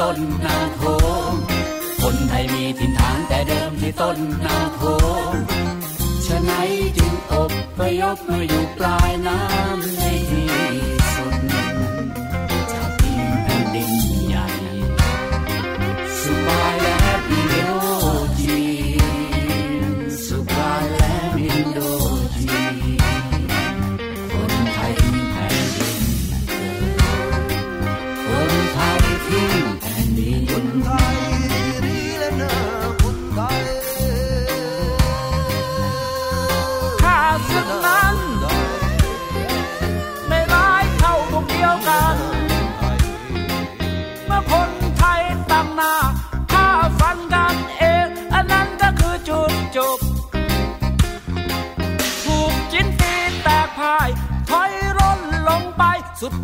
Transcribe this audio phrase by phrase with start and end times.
[0.00, 0.82] ต้นนาโข
[1.30, 1.32] ง
[2.02, 4.82] คนไทยมีถิ่นฐานแต่เดิมที่ต้นนาโข
[5.32, 5.34] ง
[6.26, 10.49] ฉะนั้นจึงอบพยพมาอยู่ปลายน้ำในที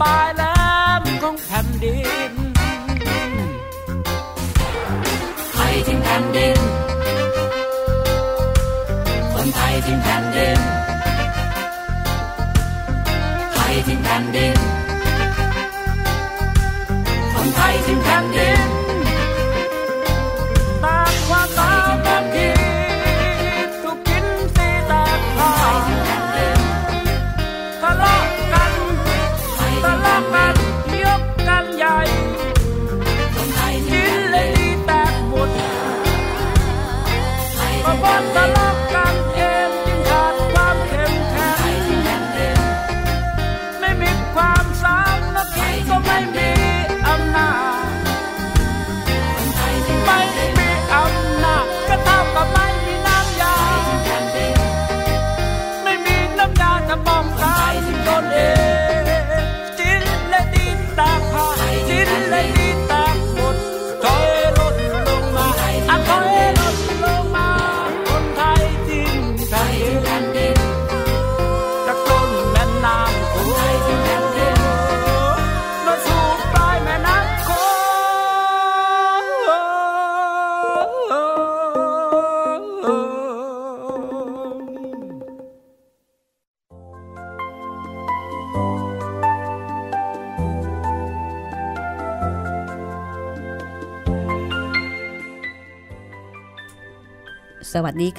[0.01, 0.43] ปลายแหล
[1.01, 1.99] มของแผ่นดิ
[2.31, 2.33] น
[5.53, 6.59] ไทยทิ้งแผ่นดิน
[9.33, 10.61] คนไทยทิ้งแผ่นดิน
[13.53, 14.57] ไทยทิ้งแผ่นดิน
[17.35, 18.66] คนไทยทิ้งแผ่นดิน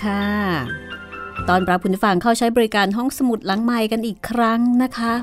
[0.03, 0.25] ค่ะ
[1.49, 5.13] ตอนรับคุณฟังเข้าใช้บริการห้องสมุดหลังไม้กันอีกครั้งนะคะ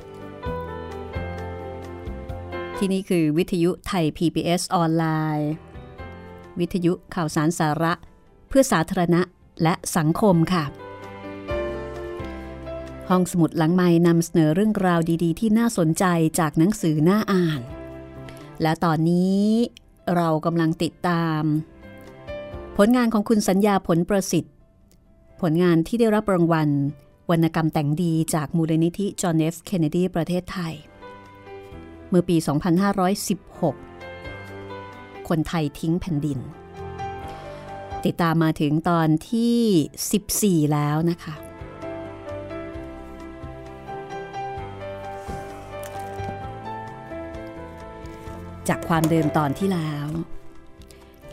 [2.78, 5.04] ที่นี่คือวิทยุไทย PBS ออนไล
[5.38, 5.50] น์
[6.60, 7.92] วิทยุข่าวสารสาระ
[8.52, 9.22] พื่อสาธารณะ
[9.62, 10.64] และสังคมค่ะ
[13.08, 16.04] ห้องสมุดหลังไม้นำเสนอเรื่องราวดีๆ ที่น่าสนใจ
[16.38, 17.60] จากหนังสือหน้าอ่าน
[18.62, 19.42] และตอนนี้
[20.16, 21.42] เรากำลังติดตาม
[22.76, 24.54] ผลงานของคุณสัญญาผลประสิทธิ์
[25.40, 26.68] ผลงานที่ได้รับรางวัล
[27.30, 30.74] วรรณกรรมแต่งดีจากมูลนิธิจอห์นเอฟเคนเนดีประเทศไทย
[32.08, 32.36] เมื่อปี
[34.02, 36.38] 2516 คนไทยทิ้งแผ่นดิน
[38.06, 41.34] ติดตามมาถึงตอนที่ 14 แล้วนะคะ
[48.68, 50.06] จากความเดิมตอนที่แล้ว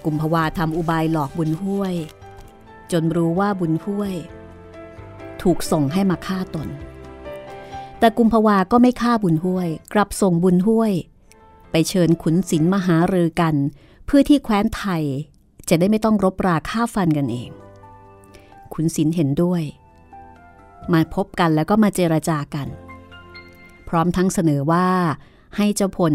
[0.05, 1.95] กุมภาวาทำอุบายหลอกบุญห้วย
[2.91, 4.15] จนรู้ว่าบุญห้วย
[5.41, 6.69] ถูกส่งให้มาฆ่าตน
[7.99, 10.93] แต่กุมภาวาก็ไม่ฆ่าบุญห้วย กลับส่งบุญห้วย
[11.71, 13.55] ไปเชิญขุนศิลมหารือกัน
[14.05, 15.03] เพื่อที่แคว้นไทย
[15.69, 17.49] จะได้ไม่ต้องรบราฆ่าฟันกันเอง
[18.73, 19.63] ขุนศิลเห็นด้วย
[20.93, 22.67] มาพบกันแล้วก็มาเจรจากัน
[23.89, 24.87] พร้อมทั้งเสนอว่า
[25.57, 26.13] ให้เจ้าพล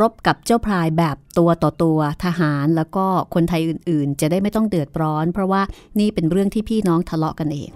[0.00, 5.62] รบกับเจ้าพรายแบบตัวต่อตัวทหารแล้วก็คนไทยอื่นๆ จะได้ไม่ต้องเดือดร้อน เพราะว่า
[5.98, 7.70] นี่เป็นเรื่องที่พี่น้องทะเลาะกันเอง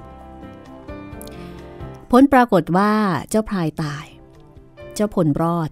[2.11, 2.93] ผลปรากฏว่า
[3.31, 4.07] เจ้าพรายตาย
[4.95, 5.71] เจ้าพลรอด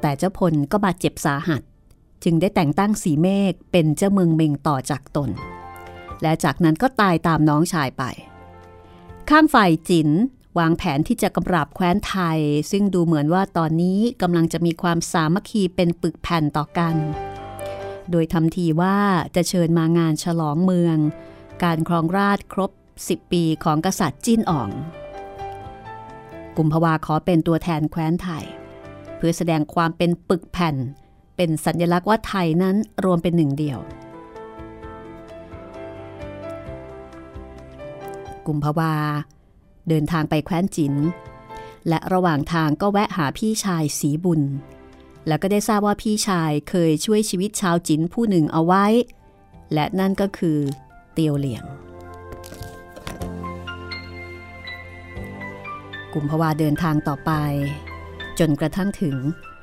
[0.00, 1.62] แต่เจ้าพลก็บาดเจ็บสาหัส
[2.24, 5.30] จึงได้แต่งตั้งสีเมฆเป็นเจ้าเมืองเมงต่อจากตน
[6.22, 8.02] และจากนั้นก็ตายตามน้องชายไป
[9.30, 10.08] ข้างฝ่ายจิน
[10.58, 12.40] วางแผนที่จะกำราบแคว้นไทย
[12.70, 16.94] ซึ่งดูเหมือนว่าตอนนี้กำลังจะมีความสามัคคีเป็นปึกแผ่นต่อกัน
[18.10, 18.98] โดยทำทีว่า
[19.34, 20.96] จะเชิญมางานฉลองเมือง
[21.62, 22.70] การครองราชครบ
[23.02, 24.70] 10 ปีของกษัตริย์จิ้นอ่อง
[26.56, 28.44] กุมภาวาขอเป็นตัวแทนแคว้นไทย
[29.16, 30.76] เพื่อแสดงความเป็นปึกแผ่น
[31.36, 33.78] เป็นสัญลักษณ์ว่าไทยนั้นรวมเป็นหนึ่งเดียว
[38.46, 38.94] กุมภาวา
[39.88, 40.94] เดินทางไปแคว้นจิน
[41.88, 44.42] และระหว่างทางก็แวะหาพี่ชายสีบุญ
[45.26, 48.84] แล้วก็ได้ทราบว่าพี่ชายเคยช่วยชีวิตชาวจินผู้หนึ่งเอาไว้
[49.72, 50.58] และนั่นก็คือ
[51.12, 51.64] เตียวเหลียง
[56.14, 57.32] กุมภาวาเดินทางต่อไป
[58.38, 59.16] จนกระทั่งถึง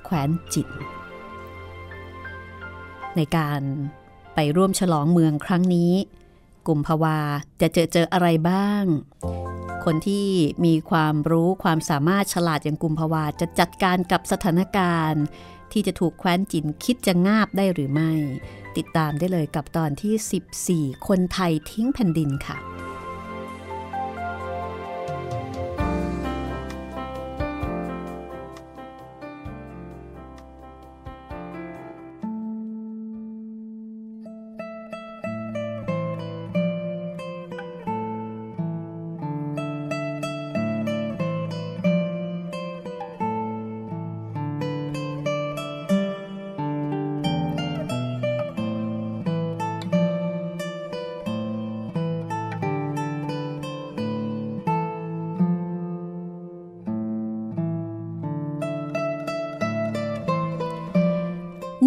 [0.05, 0.69] แคว้นจิน
[3.17, 3.61] ในการ
[4.35, 5.93] ไปร่วมฉลองเมืองครั้งนี้
[6.67, 7.17] กลุ่มภาวา
[7.61, 8.83] จะเจอเจออะไรบ้าง
[9.85, 10.27] คนที่
[10.65, 15.23] มีความรู้ความสามารถฉลาดอย่างกลุ่มภาวาจะจัดการกับสถานการณ์
[15.71, 18.11] ที่จะถูกแคว้นจินคิดจะงาบได้หรือไม่
[18.77, 22.57] ติดตามได้เลยกับตอนที่ 14 คนไทยทิ้งแผ่นดินค่ะ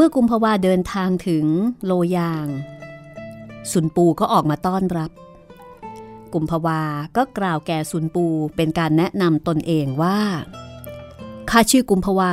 [0.06, 1.46] มื่อกุมภาวาเดินทางถึง
[1.84, 2.46] โลยาง
[3.72, 5.10] สุนปูก็ออกมาต้อนรับ
[6.34, 6.80] กุมภาวา
[7.16, 10.18] ก็กล่าวแก่สุนปูเป็นการแนะนำตนเองว่า
[11.50, 12.32] ข้าชื่อกุมภาวา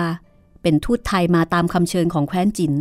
[0.61, 2.73] เป็นทูตไทยมาตามคำเชิญของแคว้นจิน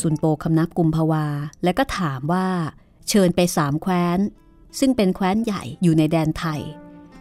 [0.00, 1.26] สุนโปคำนับกุมภาวา
[1.64, 2.46] และก็ถามว่า
[3.08, 4.18] เชิญไปสามแคว้น
[4.78, 6.60] ซึ่งเป็นแคว้นใหญ่อยู่ในแดนไทย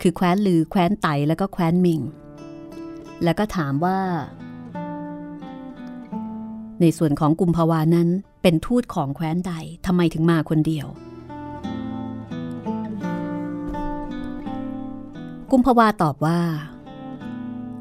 [0.02, 2.02] คือแคว้นลือแคว้นไตและก็แคว้นมิง
[3.24, 4.00] แล้วก็ถามว่า
[6.82, 8.10] ในส่วนของกุมภาวานั้น
[8.42, 9.54] เป็นทูตของแคว้นใด
[9.86, 10.88] ทำไมถึงมาคนเดียว
[15.52, 16.40] กุมภาวาตอบว่า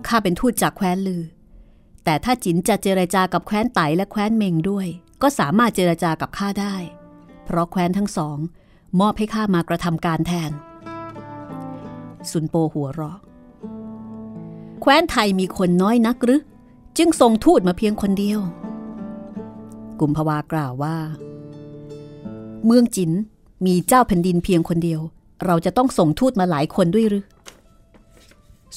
[0.07, 1.23] ข้าเป็นทูตจากแคว้นลือ
[2.05, 4.87] แต่ถ้าจินจะเจรจากับแคว้นไตและแคว้นเมงด้วย
[5.23, 6.75] ก็สามารถเจรจากับข้าได้
[7.45, 8.39] เพราะแคว้นทั้งสอง
[9.01, 10.51] มอบให้ข้ามากระทำการแทน
[12.31, 13.19] สุนโปหัวเราะ
[14.81, 16.43] แคว้นไทยมีคนน้อยนักหรือ
[16.99, 18.41] จึงส่งทูตมาเพียงคนเดียว
[20.01, 20.97] กุมภาวากล่าวว่า
[22.65, 23.13] เมืองจิน
[23.67, 25.01] มีเจ้าแผ่นดินเพียงคนเดียว
[25.45, 27.27] เราจะต้องส่งทูตมาหลายคนด้วยหรือ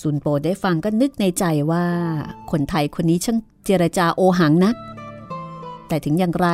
[0.01, 1.85] สุนโปได้ฟังก็นึกในใจว่า
[2.51, 4.75] คนไทยคนนี้ช่างเจรจาโอหังนัก
[5.87, 6.47] แต่ถึงอย่างไร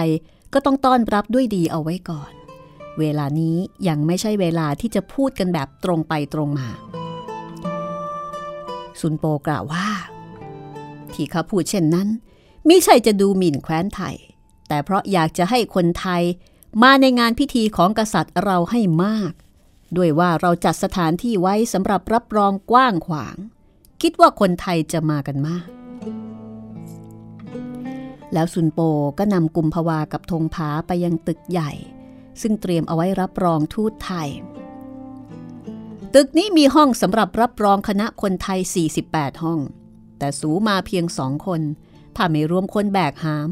[0.53, 2.31] ก็ต้องต้อนรับด้วยดีเอาไว้ก่อน
[2.99, 3.57] เวลานี้
[3.87, 6.67] ยังไม่ใช่เวลาที่จะพูดกันแบบตรงไปตรงมา
[8.99, 9.87] สุนโปกล่าวว่า
[11.13, 12.07] ที่เขาพูดเช่นนั้น
[12.67, 14.15] มิใช่จะดูหมิ่นแคว้นไทย
[14.67, 16.23] แต่เพราะอยากจะให้คนไทย
[16.83, 19.31] มาในงานพิธีของกษัตริย์เราให้มาก
[19.97, 23.37] ด้วยว่าเราจัดสถานที่ไว้สำหรับรับรองกว้างขวาง
[24.01, 25.65] คิดว่าคนไทยจะมากันมาก
[28.33, 28.79] แล้วสุนโป
[29.17, 31.71] ก็นำกลุ่มภาวากับธงผาไปยังตึกใหญ่
[32.41, 34.29] ซึ่งเตรียมเอาไว้รับรองทูตไทย
[36.15, 38.59] ตึกนี้มีห้องสำหรับรับรองคณะคนไทย
[39.01, 39.59] 48 ห้อง
[40.17, 41.61] แต่สูมาเพียงสองคน
[42.15, 43.49] ถ้าไม่รวมคนแบกหาม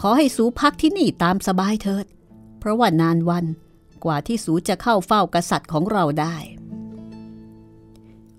[0.00, 2.06] ขอให้สูพักที่นี่ตามสบายเถิด
[2.58, 3.44] เพราะว่านานวัน
[4.04, 6.36] กว่าที่สูจะเข้าเฝ้ากษัตริย์ของเราได้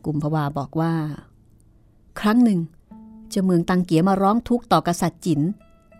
[0.06, 0.96] กุมภาวาบอกว่า
[2.20, 2.60] ครั้งหนึ่ง
[3.30, 5.42] เจ้าเมืองตังเกียมาร้องทุกข์ต่อกษัตริย์จิน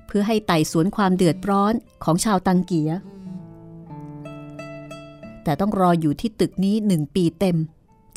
[0.08, 2.92] เพื่อให้ไต่สวนความเดือดร้อนของชาวตังเกีย
[5.44, 7.58] แต่ต้องรออยู่ที่ตึกนี้หนึ่งปีเต็ม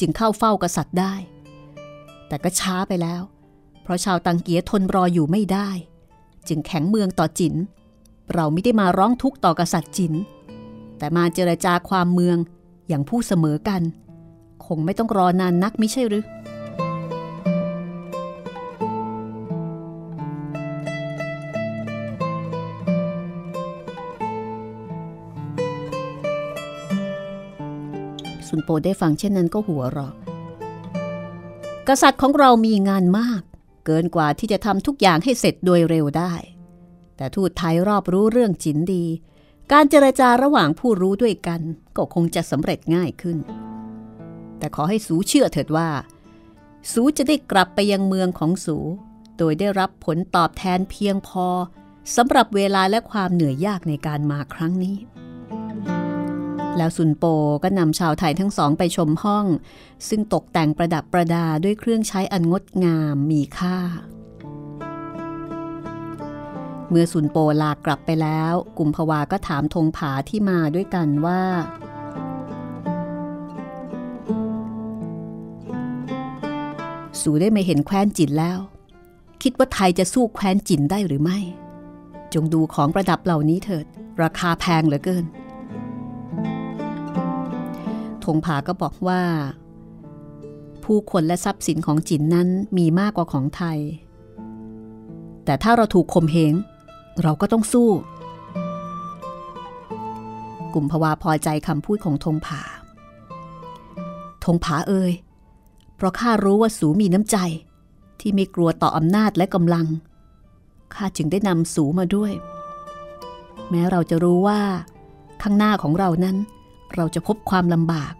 [0.01, 1.15] จึงเข้าเฝ้ากษัตริย์ได้
[2.29, 3.23] แต่ก็ช้าไปแล้ว
[3.83, 5.69] เพราะชาวตังเกียทนรออยู่ไม่ได้
[6.49, 7.55] จึงแข็งเมืองต่อจิน
[8.35, 10.13] เราไม่ได้มาร้องทุกข์ต่อกษัตริย์จิน
[10.99, 12.37] แต่มาเจรจาความเมือง
[12.89, 13.83] อย่างผู้เสมอกัน
[14.67, 16.25] คงไม่ต้องรอนานนักไม่ใช่หรือ
[28.49, 30.13] สุนโปได้ฟังเช่นนั้นก็หัวเราะ
[31.89, 33.43] กษัตริย์ของเรามีงานมาก
[33.87, 36.33] เกินกว่าที่จะทำทุกอย่างให้เสร็จโดยเร็วได้
[37.17, 39.05] แต่ทูตไทยรอบรู้เรื่องจินดี
[39.73, 41.61] การเจรจาระหว่างผู้รู้ด้วยกัน
[41.97, 43.39] ก็คงจะสำเร็จง่ายขึ้น
[44.59, 45.89] แต่ขอให้สูเชื่อเถิดว่า
[46.93, 48.77] สูจะได้กลับไปยังเมืองของสู
[49.39, 51.47] โดยได้รับผลตอบแทนเพียงพอ
[52.17, 54.97] สำหรับเวลาและความเหนื่อยยากในการมาครั้งนี้
[56.77, 57.25] แล้วสุนโป
[57.63, 59.47] ก็นำชาวไทยทั้งสองไปชมห้อง
[60.09, 63.77] ซึ่งตกแต่งประดับประดาด้วยเครื่องใช้อันงดงามมีค่า
[66.91, 71.43] เมื่อสุนโปลากลับไปแล้ว กุมภาวาก็ถามธงผาที่มาด้วยกันว่า
[77.21, 78.59] สู่ได้ไม่เห็นแคว้นจินแล้ว
[79.43, 81.39] คิดว่าไทยจะสู้แคว้นจินได้หรือไม่
[82.35, 83.87] จงดูของประดับเหล่านี้เถิด
[84.23, 85.25] ราคาแพงเหลือเกิน
[88.27, 89.23] ธงผาก็บอกว่า
[90.85, 93.79] ผู้คนและทรัพย์สินของจินนั้นมีมากกว่าของไทย
[95.45, 96.55] แต่ถ้าเราถูกข่มเหง
[97.23, 97.91] เราก็ต้องสู้
[100.75, 102.63] กลุ่มภาวาพอใจคำพูดของธงผา
[104.45, 105.13] ธงผาเอ่ย
[105.97, 107.37] เพราะข้ารู้ว่าสูมีน้ำใจ
[108.21, 109.87] ที่ไม่กลัวต่ออำนาจและกำลัง
[110.95, 112.33] ข้าจึงได้นำสูมาด้วย
[113.71, 114.61] แม้เราจะรู้ว่า
[115.43, 116.37] ข้างหน้าของเรานั้น
[116.95, 118.15] เราจะพบความลำบาก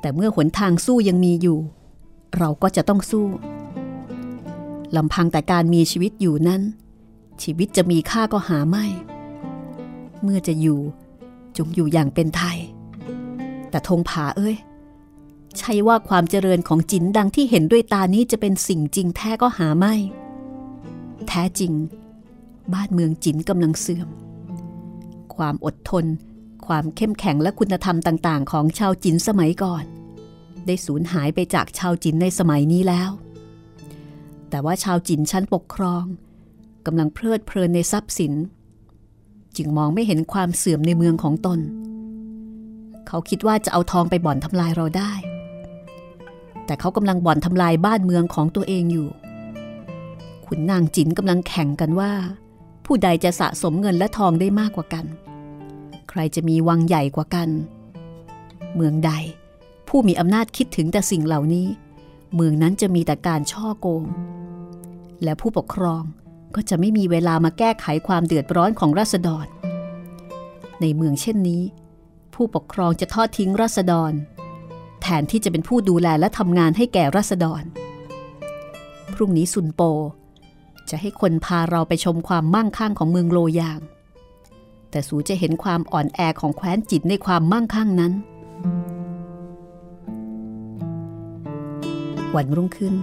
[0.00, 1.58] แต่เมื่อหนทางสู้ยังมีอยู่
[2.38, 3.26] เราก็จะต้องสู้
[4.96, 6.62] ลำพังแต่การมีชีวิตอยู่นั้น
[7.42, 8.84] ชีวิตจะมีค่าก็หาไม่
[10.22, 10.80] เมื่อจะอยู่
[11.56, 12.58] จงอยู่อย่างเป็นไทย
[13.70, 14.56] แต่ธงผาเอ้ย
[15.58, 19.94] ใช่ว่าความเจริญของจินดังที่เห็นด้วยตานี้จะเป็นสิ่งจริงแท้ก็หาไม่
[21.28, 21.72] แท้จริง
[22.72, 24.08] บ้านเมืองจินกำลังเสื่อม
[25.34, 26.04] ความอดทน
[26.66, 29.84] ความเข้มแข็งและคุณธรรมต่าง ๆ ของชาวจินสมัยก่อน
[30.66, 33.10] ได้สูญหายไปจากชาวจินในสมัยนี้แล้ว
[34.50, 36.04] แต่ว่าชาวจินชั้นปกครอง
[36.86, 38.32] กำลังเพลิดเพลินในทรัพย์สิน
[39.56, 41.60] จึงมองไม่เห็นความเสื่อมในเมืองของตน
[43.06, 45.12] เขาคิดว่าจะเอาทองไปบ่อนทำลายเราได้
[46.66, 49.08] แต่เขากำลังบ่อนทำลายบ้านเมืองของตัวเองอยู่
[50.46, 52.12] ขุนนางจินกำลังแข่งกันว่า
[52.86, 55.04] ผู้ใดจะสะสมเงินและทองได้มากกว่ากัน
[56.18, 57.48] รจะมีวังใหญ่กว่ากัน
[58.74, 59.12] เมืองใด
[59.88, 61.66] ผู้มีอำนาจคิดถึงแต่สิ่งเหล่านี้
[62.34, 64.04] เมืองนั้นจะมีแต่การช่อโกง
[65.24, 66.02] และผู้ปกครอง
[66.54, 69.46] ก็จะไม่มีเวลามาแก้ไขความเดือดร้อนของราษฎร
[70.80, 71.62] ในเมืองเช่นนี้
[72.34, 74.12] ผู้ปกครองจะทอดทิ้งราษฎร
[75.02, 77.62] แทนที่จะเป็นผู้ดูแลและทำงานให้แก่ราษฎร
[79.14, 79.80] พรุ่งนี้สุนโป
[80.90, 83.80] จะให้คนพาเราไปชมความมั่งคั่งของเมืองโลยาง
[84.96, 88.12] แต่สูจะเห็นความอ่อนแอของแคว้นจิตในความมั่งคั่งนั้น
[92.34, 92.94] วันรุ่งขึ้น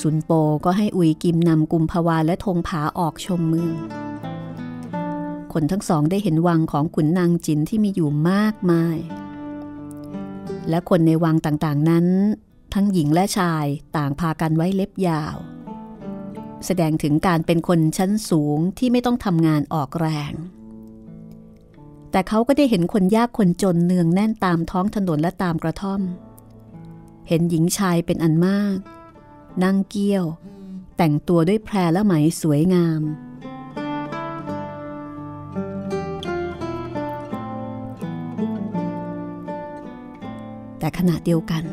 [0.00, 0.30] สุนโป
[0.64, 3.74] ก็ให้อุยกิมนำกุมภาวาและธงผาออกชมเมือง
[5.52, 8.96] คนทั้งสองได้เห็นวังของขุนนางจินที่มีอยู่มากมาย
[10.68, 12.06] และคนในวังต่างๆนั้น
[12.74, 13.66] ทั้งหญิงและชาย
[13.96, 15.36] ต่างพากันไว้เล็บยาว
[16.66, 20.32] แสดงถึงการเป็นคนชั้นสูงที่ไม่ต้องทำงานออกแรง
[22.10, 26.00] แต่เขาก็ได้เห็นคนยากคนจนเนืองแน่นตามท้องถนนและตามกระท่อม
[27.28, 28.78] เห็นหญิงชายเป็นอันมาก
[29.64, 30.24] นั่งเกี้ยว
[30.96, 33.02] แต่งตัวด้วยแพรและไหมสวยงาม
[40.78, 41.64] แต่ขณะเดียวกัน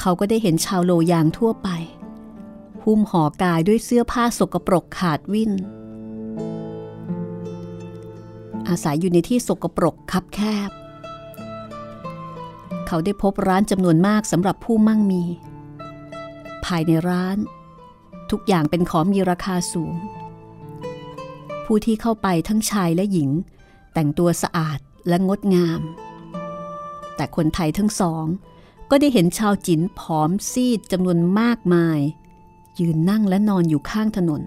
[0.00, 1.68] เขาก็ได้เห็นชาวโลยางทั่วไป
[2.84, 5.52] หุ้มห่อกายด้วยเสื้อผ้าสกปรกขาดวิ่น
[8.68, 10.70] อาศัยอยู่ในที่สกปรกคับแคบ
[12.86, 15.22] เขาได้พบร้านจำนวนมากสำหรับผู้มั่งมี
[16.64, 17.38] ภายในร้าน
[18.30, 19.94] ทุกอย่างเป็นของมีราคาสูง
[21.64, 23.30] ผู้ที่เข้าไปทั้งชายและหญิง
[23.94, 25.80] แต่งตัวสะอาดและงดงาม
[27.16, 28.24] แต่คนไทยทั้งสอง
[28.90, 32.00] ก็ได้เห็นชาวจินผอมซีดจำนวนมากมาย
[32.80, 34.42] ยืนนั่งและนอนอยู่ข้างถนน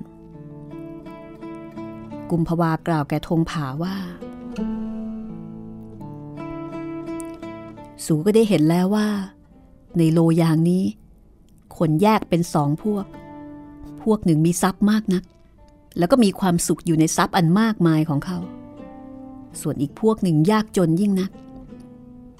[2.29, 3.95] กุมภาวากล่าวแก่ธงผาว่า
[8.05, 9.07] สูก็ได้เห็นแล้วว่า
[9.97, 10.83] ในโลยางนี้
[11.77, 13.05] คนแยกเป็นสองพวก
[14.01, 15.23] พวกหนึ่งมีทรัพย์มากนัก
[15.97, 18.37] แล้วก็มีความสุขอยู่ในทรัพย์อันมากมายของเขา
[19.61, 21.31] ส่วนอีกพวกหนึ่งยากจนยิ่งนัก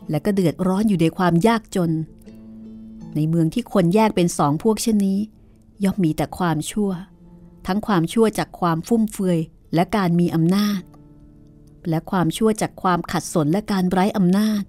[0.09, 1.91] และก็เดือดร้อนอยู่ในความยากจน
[3.15, 5.19] ในเมืองที่คนแยกเป็นสองพวกเช่นนี้
[5.83, 6.91] ย่อมมีแต่ความชั่ว
[7.67, 9.39] ทั้งความชั่วจากความฟุ่มเฟือย
[9.75, 10.81] และการมีอำนาจ
[11.89, 14.63] และความชั่วจากความขัดสนและการไร้อำนาจ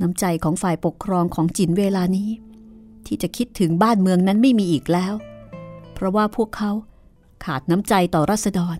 [0.00, 2.30] น้ำใจของฝ่ายปกครองของจินเวลานี้
[3.06, 5.14] ที่จะคิดถึงบ้านเมืองนั้นไม่มีอีกแล้ว
[5.94, 6.70] เพราะว่าพวกเขา
[7.44, 8.78] ขาดน้ำใจต่อรัษฎร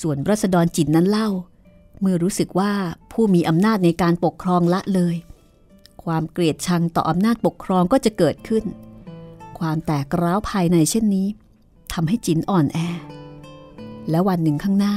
[0.00, 1.28] ส่วนรัษฎรจินนั้นเล่า
[2.00, 2.72] เมื่อรู้สึกว่า
[3.12, 5.16] ผู้มีอำนาจในการปกครองละเลย
[6.04, 8.64] ความเกลียดชังต่ออำนาจปกครองก็จะเกิดขึ้น
[9.60, 11.28] ความแตกร้าวภายในเช่นนี้
[11.92, 12.78] ทำให้จินอ่อนแอ
[14.10, 14.96] และวันหนึ่งข้างหน้า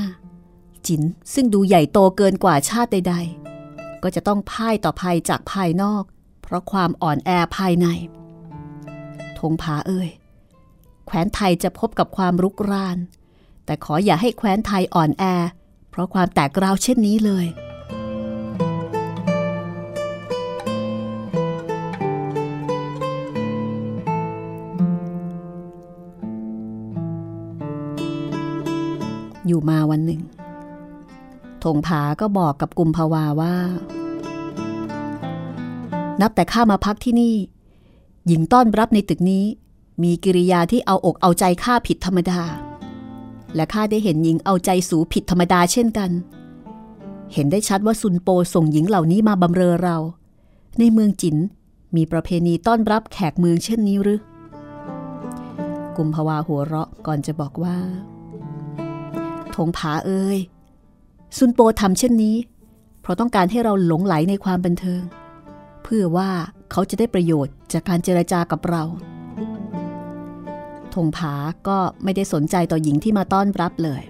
[0.87, 1.01] จิน
[1.33, 3.15] ซึ่งดูใหญ่โตเกินกว่าชาติใด
[3.59, 6.03] ๆ ก็จะต้องพ่ายต่อภัยจากภายนอก
[6.41, 7.87] เพราะความอ่อนแอภายใน
[9.39, 10.09] ธงผาเอ่ย
[11.05, 12.97] แคว้นไทยจะพบกับความรุกราน
[13.65, 15.23] แต่ขออย่าให้แคว้นไทยอ่อนแอ
[15.89, 17.45] เพราะความแตกร้าวเช่นนี้เลย
[29.47, 30.21] อยู่มาวันหนึ่ง
[31.63, 33.55] ธงผาก็บอกกับกุมภาวาว่า
[36.21, 37.35] นับแต่ข้ามาพักที่นี่
[38.27, 39.45] หญิงต้อนรับในตึกนี้
[40.03, 42.41] มีกิริยาที่เอาอกเอาใจข้าผิดธรรมดา
[43.55, 46.11] และข้าได้เห็นหญิงเอาใจสูผิดธรรมดาเช่นกัน
[47.33, 49.97] เห็นได้ชัดว่าซุนโปส่งหญิงเหล่านี้มาบำเรอเรา
[50.79, 51.37] ในเมืองจิน
[51.95, 54.21] มีประเพณีต้อนรับแขกเมืองเช่นนี้หรือ
[55.97, 57.77] กุมภาวาหัวเราะก่อนจะบอกว่า
[59.55, 60.39] ธงผาเอ้ย
[61.37, 62.37] ซุนโปทำเช่นนี้
[63.01, 65.01] เพราะต้องการให้เราหลงไหลในความบันเทิง
[65.83, 66.29] เพื่อว่า
[66.71, 68.83] เขาจะได้ประโยชน์จากการเจรจากับเรา
[70.93, 71.33] ธงผา
[71.67, 74.03] ก็ไม่ได้สนใจต่อหญิงที่มาต้อนรับเลย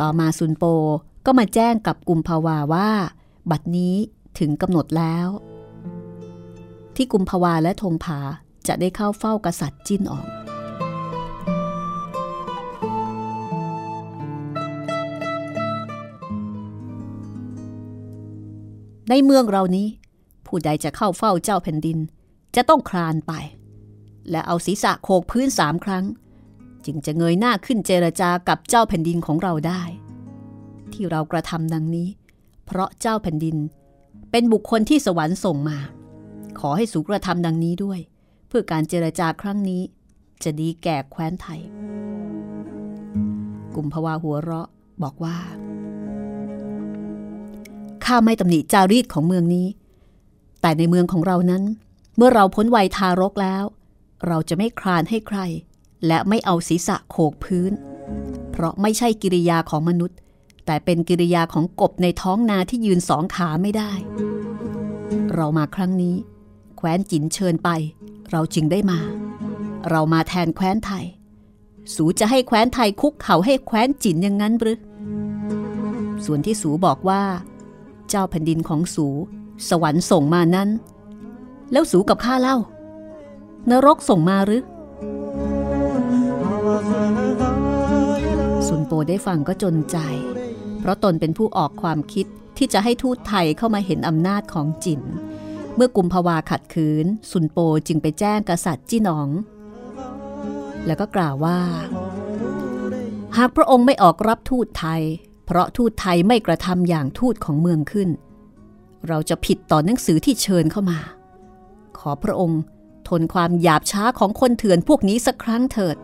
[0.00, 0.64] ต่อมาซุนโป
[1.26, 2.90] ก็มาแจ้งกับกุมภาวาว่า
[3.50, 3.94] บัดนี้
[4.38, 5.28] ถึงกำหนดแล้ว
[6.96, 8.20] ที่กุมภาวาและธงผา
[8.66, 10.26] จะได้เข้าเฝ้ากษัตริย์จิ้นออก
[19.08, 19.86] ในเมืองเรานี้
[20.46, 21.98] ผู้ใดจะเข้าเฝ้าเจ้าแผ่นดิน
[22.56, 23.32] จะต้องคลานไป
[24.30, 26.04] และเอาศีรษะโขกพื้นสามครั้ง
[26.84, 29.82] จึงจะเงยหน้าขึ้นเจรจากับเจ้าแผ่นดินของเราได้
[30.92, 32.08] ที่เรากระทำดังนี้
[32.66, 33.56] เพราะเจ้าแผ่นดิน
[34.30, 35.78] เป็นบุคคลที่สวรรค์ส่งมา
[36.60, 38.00] ขอให้สูกระทำดังนี้ด้วย
[38.48, 39.82] เพื่อการเจรจาครั้งนี้
[40.44, 41.60] จะดีแก่แคว้นไทย
[43.74, 44.68] กลุ่มภาวาหัวเราะ
[45.02, 45.36] บอกว่า
[48.04, 49.66] ข้าไม่ตำหนิจารีตของเมืองนี้
[50.60, 51.62] แต่ในเมืองของเรานั้น
[52.16, 53.64] เมื่อเราพ้นวัยทารกแล้ว
[54.26, 55.38] เราจะไม่คลานให้ใคร
[56.06, 57.72] และไม่เอาศีรษะโขกพื้น
[58.50, 60.18] เพราะไม่ใช่กิริยาของมนุษย์
[60.66, 63.92] แต่เป็นกิริยาของกบในท้องนาที่ยืนสองขาไม่ได้
[65.34, 66.16] เรามาครั้งนี้
[66.76, 67.70] แคว้นจินเชิญไป
[68.30, 69.00] เราจึงได้มา
[69.90, 71.04] เรามาแทนแคว้นไทย
[71.94, 74.78] สูจะให้แคว้นไทยคุกเข่าให้แคว้นจินอย่างนั้นหรือ
[76.24, 77.22] ส่วนที่สูบอกว่า
[78.08, 79.06] เจ้าแผ่นดินของสู
[79.68, 80.68] สวรรค์ส่งมานั้น
[81.72, 82.56] แล้วสูกับข้าเล่า
[83.70, 84.64] นรกส่งมาหรือ
[88.66, 89.98] สุนโปได้ฟังก็จนใจ
[90.80, 95.00] เพราะตนเป็นผู้ออกความคิดที่จะให้ทูตไทยเข้ามาเห็นอำนาจของจิน
[95.76, 99.28] เมื่อกุมภาวาขัดขืน สุนโปจึงไปแจ้งกษัตริย์จี้หนอง
[100.86, 101.60] แล้วก็กล่าวว่า
[103.36, 105.02] หากพระองค์ไม่ออกรับทูตไทย
[105.44, 108.08] เพราะทูตไทยไม่กระทำอย่างทูตของเมืองขึ้น
[109.08, 110.98] เราจะผิดต่อหนังสือที่เชิญเข้ามา
[111.98, 112.62] ขอพระองค์
[113.08, 115.96] ทนความหยาบช้าของคนเถื่อนพวกนี้สักครั้งเถิด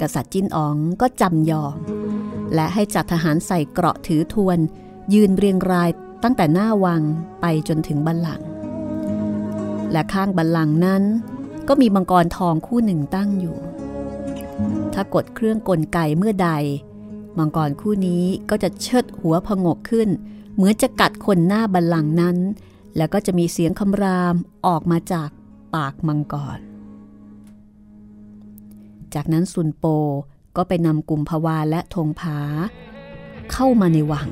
[0.00, 1.76] กษัตริย์จิ้นอ๋องก็จำยอม
[2.54, 4.58] และให้จัดทหารใส่เกราะถือทวน
[5.14, 5.90] ยืนเรียงราย
[6.22, 7.02] ตั้งแต่หน้าวัง
[7.40, 8.46] ไปจนถึงบัลลังก์
[9.92, 11.02] และข้างบัลลังก์นั้น
[11.68, 13.56] ก็มีมังกรทองคู่หนึ่งตั้งอยู่
[14.94, 16.50] ถ้ากดเครื่องกลไกเมื่อใด
[17.38, 20.08] มังกรคู่นี้ก็จะเชิดหัวพงกขึ้น
[20.54, 22.36] เหมือนจะกัดคนหน้าบัลลังก์นั้น
[22.96, 24.34] แล้วก็จะมีเสียงคำราม
[24.66, 25.30] ออกมาจาก
[25.74, 26.58] ปากมังกร
[29.14, 29.84] จากนั้นสุนโป
[30.56, 32.38] ก็ไปนำกลุ่มพวาและธงผา
[33.52, 34.28] เข้ามาในวัง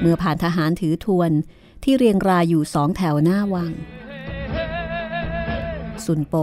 [0.00, 1.30] เมื่อผ่านทหารถือทวน
[1.82, 3.72] ที่เรียงรายอยู่สองแถวหน้าวัง
[6.04, 6.34] สุนโป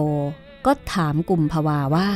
[0.66, 2.10] ก็ถามกลุ่มพวาว่า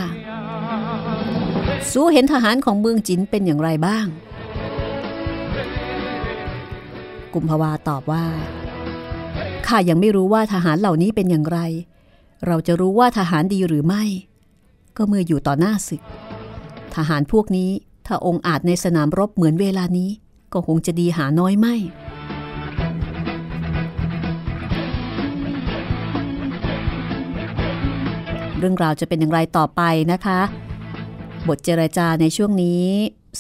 [1.92, 4.06] สู้เห็นทหารของเมืองจินเป็นอย่างไรบ้าง
[7.34, 8.26] กุมภาวาตอบว่า
[9.68, 11.60] ข้ายังไม่รู้ว่าทหารเหล่านี้เป็นอย่างไร
[12.46, 14.04] เราจะรู้ว่าทหารดีหรือไม่
[14.98, 16.02] ก็เมื่ออยู่ต่อหน้าศึก
[16.96, 17.70] ทหารพวกนี้
[18.06, 20.10] ถ้าองค์อาจในสนามรบเหมือนเวลานี้
[20.54, 21.76] ก็คงจะดีหาน้อยไม่
[28.60, 30.40] เรื่องราวจะเป็นอย่างไรต่อไปนะคะ
[31.48, 32.84] บทเจรจาในช่วงนี้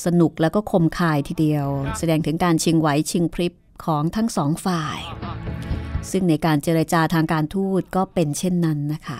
[0.05, 3.53] สนุกแล้วก็คมคายทีเดียว แสดงถึงการชิงไหวชิงพริบ
[3.85, 4.99] ของทั้งสองฝ่าย
[6.11, 9.17] ซึ่งในการเจรจาทางการทูตก็เป็นเช่นนั้นนะคะ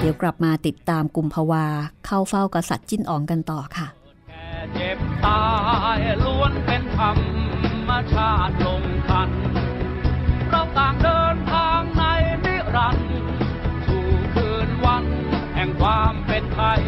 [0.00, 1.66] เดี๋ยวกลับมาติดตามกลุ่มภาวา
[2.06, 3.86] เข้าเฝ้ากษัตริย์จิ้นอ๋องกันต่อค่ะ
[4.74, 5.44] เจ็บตา
[5.98, 7.10] ยล้วนเป็นธรร
[7.88, 9.30] มชาติลงทัน
[10.50, 11.23] เราต่างเดิน
[15.88, 16.82] ความเป็นไทย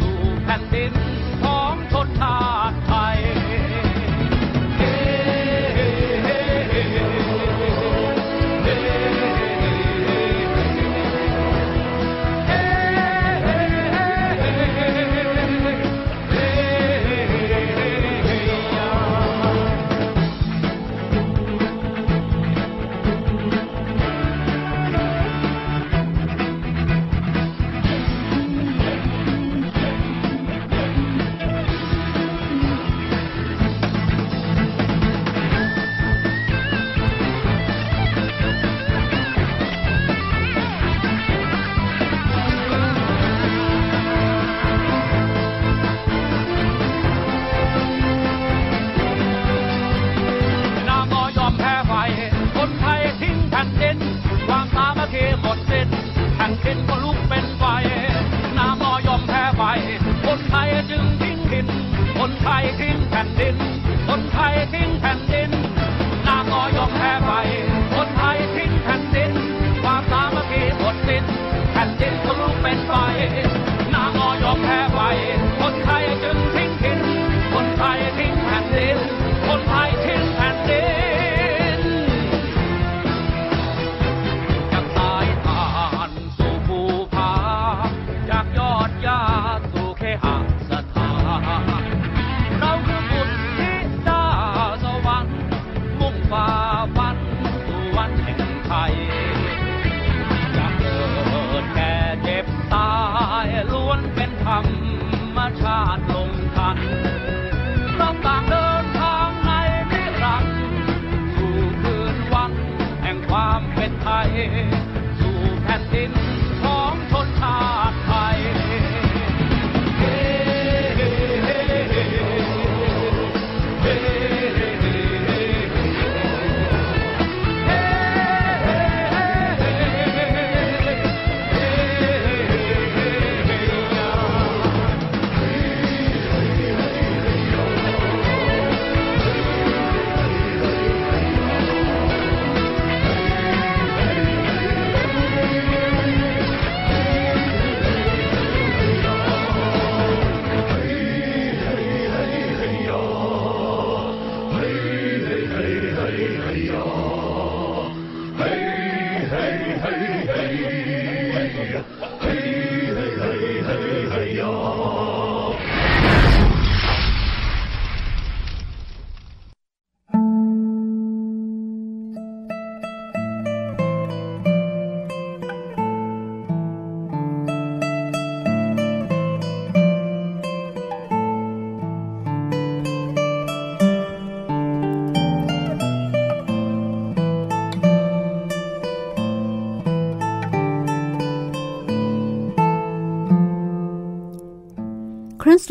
[0.00, 0.92] สู่แผ่นดิน
[1.44, 2.38] ของชนชา
[2.70, 2.76] ติ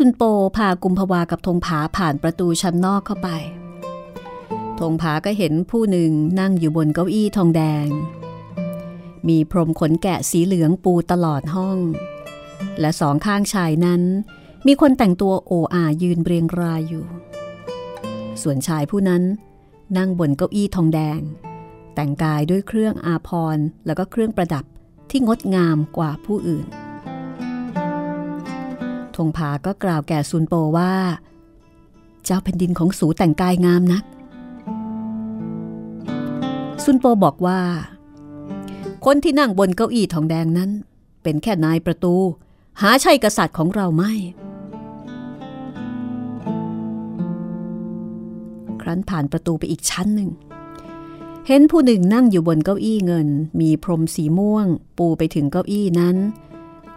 [0.04, 0.24] ซุนโป
[0.56, 3.28] พากุมภาวากับธงผาผ่านประตูชั้นนอกเข้าไป
[4.80, 7.86] ธงผาก็เห็นผู้หนึ่งนั่งอยู่บนเก้าอี้ทองแดง
[9.28, 11.78] มีพรมขนแกะสีเหลืองปูตลอดห้อง
[12.80, 14.02] และสองข้างชายนั้น
[14.66, 17.04] มีคนแต่งตัวโออายืนเรียงรายอยู่
[18.42, 19.22] ส่วนชายผู้นั้น
[19.98, 21.20] นั่งบนเก้าอี้ทองแดง
[21.94, 24.64] แต่งกายด้วยเครื่องอาภรณ์แล้วก็เครื่องประดับ
[25.10, 26.66] ที่งดงามกว่าผู้อื่น
[29.16, 30.94] ธงผาก็กล่าวแก่ซุนโปว่า
[32.24, 34.04] เจ้าแผ่นดินของสูแต่งกายงามนัก
[36.84, 37.60] ซุนโปบอกว่า
[39.04, 40.70] คนที่นั่งบนเก้าอี้ทองแดงนั้น
[41.22, 42.14] เป็นแค่นายประตู
[42.80, 44.12] หาใช่กษัตริย์ของเราไม่
[48.82, 50.30] ครั้นผ่านประตูไปอีกชั้นหนึ่ง
[51.46, 53.28] เห็นผู้หนึ่งนั่งอยู่บนเก้าอี้เงิน
[53.60, 54.66] มีพรมสีม่วง
[54.98, 56.16] ปูไปถึงเก้าอี้นั้น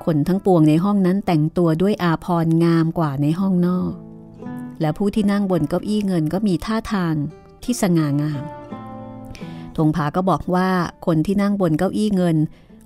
[0.06, 3.94] คนทั้งปวงในห้องนั้นแต่งตัวด้วยอาภร์งามกว่าในห้องนอก
[4.82, 7.16] และผู้ที่นั่งบนเก้าอี้เงินก็มีท่าทาง
[7.64, 8.44] ที่สง่างาม
[9.78, 10.70] ธงผาก็บอกว่า
[11.06, 12.38] คนที่นั่งบนเก้าอี้เงิน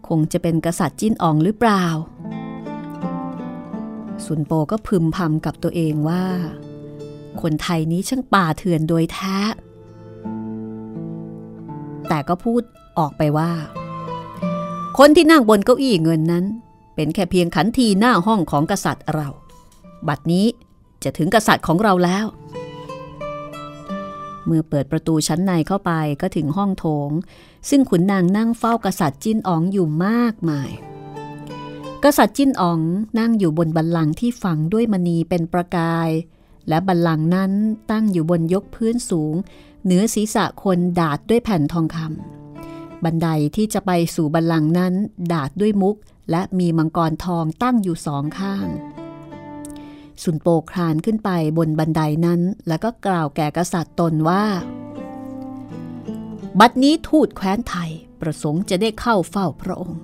[0.08, 1.86] คงจะเป็นกษัตริย์จิ้นอองหรือเปล่า
[4.26, 6.24] สุนโปก็พึมพำกับตัวเองว่า
[7.42, 9.38] คนไทยนี้ช่างป่าเถื่อนโดยแท้
[12.08, 12.62] แต่ก็พูด
[13.00, 13.52] ออกไปว่า
[14.98, 16.46] คนที่นั่งบนเก้าอี้เงินนั้น
[17.02, 19.30] เป็นแค่เพียงขันทีหน้าห้องของกษัตริย์เรา
[20.08, 20.46] บัดนี้
[21.04, 22.26] จะถึงกษัตริย์ของเราแล้ว
[24.46, 27.10] เมื่อเปิดประตูชั้นในเข้าไปก็ถึงห้องโถง
[27.70, 30.72] ซึ่งขุนนางนั่งเฝ้ากษัตริย์จิ้นอ๋องอยู่มากมาย
[32.04, 32.80] กษัตริย์จิ้นอ๋อง
[33.20, 36.10] นั่งอยู่บนบัลลังก์ที่ฝังด้วยมณีเป็นประกาย
[36.68, 37.52] และบัลลังก์นั้น
[37.92, 39.36] ตั้งอยู่บนยกพื้นสูง
[39.84, 44.94] เหนือศีรษะคนดาดด้วยแผ่นทองคำบันไดที่จะไปสู่บัลลังก์นั้น
[45.34, 45.98] ดาดด้วยมุก
[46.32, 48.68] และมีมังกรทองตั้งอยู่สองข้าง
[50.24, 54.44] สุนโปคลานขึ้นไปบนบันไดนั้น แล้วก็กล่าวแก่กษัตริย์ตนว่า
[56.60, 60.02] บัดนี้ทูตแคว้นไทยประสงค์จะได้เข้าเฝ้าพระองค์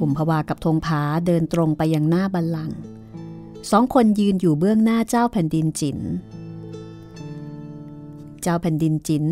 [0.00, 2.78] กลุ่มภาวากับธงผาเดินตรงไปยังหน้าบัลลังก์
[3.70, 5.98] สองคนยืนอยู่เบื้องหน้าเจ้าแผ่นดินจิน
[8.42, 9.24] เจ้าแผ่นดินจิน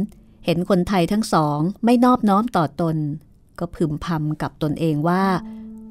[0.44, 2.96] เห็นคนไทยทั้งสองไม่นอบน้อมต่อตน
[3.60, 5.24] ก็พึมพำกับตนเองว่า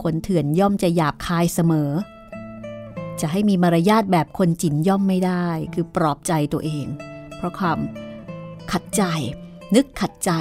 [0.03, 1.91] คนเถื่อนย่อมจะหยาบคายเสมอ
[3.21, 6.85] จะให้มีมารยาทแบบคนจินย่อมไม่ได้ คือปลอบใจตัวเอง
[7.35, 7.79] เพราะความ
[8.71, 9.03] ขัดใจ
[9.75, 10.31] นึกขัดใจ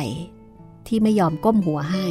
[0.86, 2.06] ที่ไม่ยอมก้มหัวให้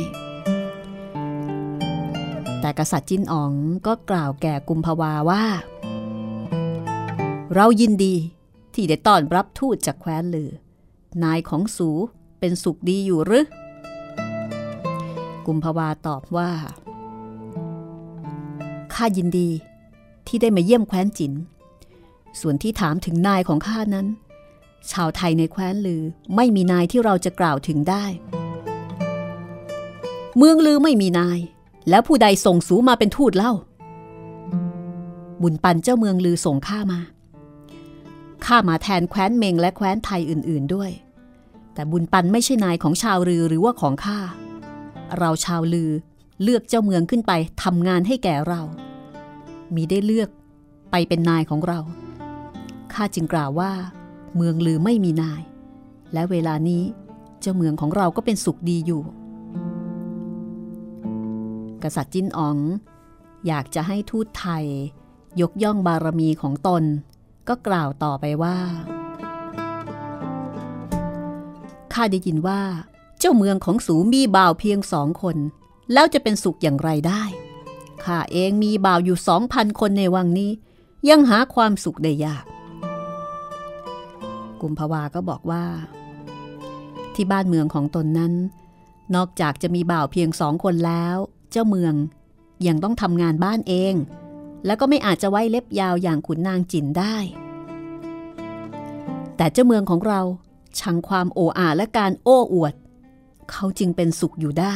[2.62, 3.54] แต่กษัตริย์จิ้นอ๋อง
[3.88, 5.44] ก็กล่าวแก่กุมภาวาว่า
[7.54, 8.16] เรายินดี
[8.74, 10.52] ที่ได้ต้อนรับทูตจากแคว้นลือ
[11.24, 11.90] นายของสู
[12.40, 13.46] เป็นสุขดีอยู่หรือ
[15.48, 16.52] กุมภาวาตอบว่า
[18.94, 19.50] ข้ายินดี
[20.28, 21.34] ที่ได้มาเยี่ยมแคว้นจิน
[22.40, 24.08] ส่วนที่ถามถึงนายของข้านั้น
[24.92, 26.02] ชาวไทยในแคว้นลือ
[26.36, 28.06] ไม่มีนายที่เราจะกล่าวถึงได้
[30.38, 31.40] เมืองลือไม่มีนาย
[31.90, 33.54] แล้วผู้ใดส่งสูมาเป็นทูตเล่า
[35.42, 37.00] บุญปันเจ้าเมืองลือส่งข้ามา
[38.46, 40.92] ข้ามาแทนแคว้นเมงและแคว้นไทยอื่น ๆด้วย
[41.74, 44.20] แต่บุญปันไม่ใช่นายของชาวลือหรือว่าของข้า
[45.18, 45.92] เราชาวลือ
[46.44, 47.32] เลือกเจ้าเมืองขึ้นไป
[47.64, 48.62] ทำงานให้แก่เรา
[49.76, 50.30] มีได้เลือก
[50.92, 51.80] ไปเป็นนายของเรา
[52.94, 53.72] ข้าจึงกล่าวว่า
[54.36, 55.42] เมืองลือไม่มีนาย
[56.14, 56.84] และเวลานี้
[57.42, 59.04] เจ้าเมืองของเราก็เป็นสุขดีอยู่
[61.84, 62.58] กษัตริย์จิ้นอ๋อง
[63.48, 64.66] อยากจะให้ทูตไทย
[65.42, 66.84] ยกย่องบารมีของตน
[67.48, 68.58] ก็กล่าวต่อไปว่า
[71.94, 72.62] ข้าได้ยินว่า
[73.28, 75.38] จ้าเมืองของสูมีบ่าวเพียงสองคน
[75.94, 77.24] แล้วจะเป็นสุขอย่างไรได้
[78.04, 80.52] ข้าเองมีบ่าวอยู่สองพันคนในวังนี้
[81.10, 82.46] ยังหาความสุขได้ยาก
[84.62, 85.66] กุมภาวาก็บอกว่า
[87.16, 88.34] ที่บ้านเมืองของตนนั้น
[89.16, 91.18] นอกจากจะมีบ่าวเพียงสองคนแล้ว
[91.52, 91.94] เจ้าเมือง
[92.68, 93.94] ยังต้องทำงานบ้านเอง
[94.66, 97.16] แล้วก็ไม่อาจจะไว้เล็บยาวอย่างขุนนางจินได้
[99.38, 100.22] แต่เจ้าเมืองของเรา
[100.80, 102.74] ชังความโอ้อาและการโอ้อวด
[103.52, 104.76] เขาจึงเป็นสุขอยู่ได้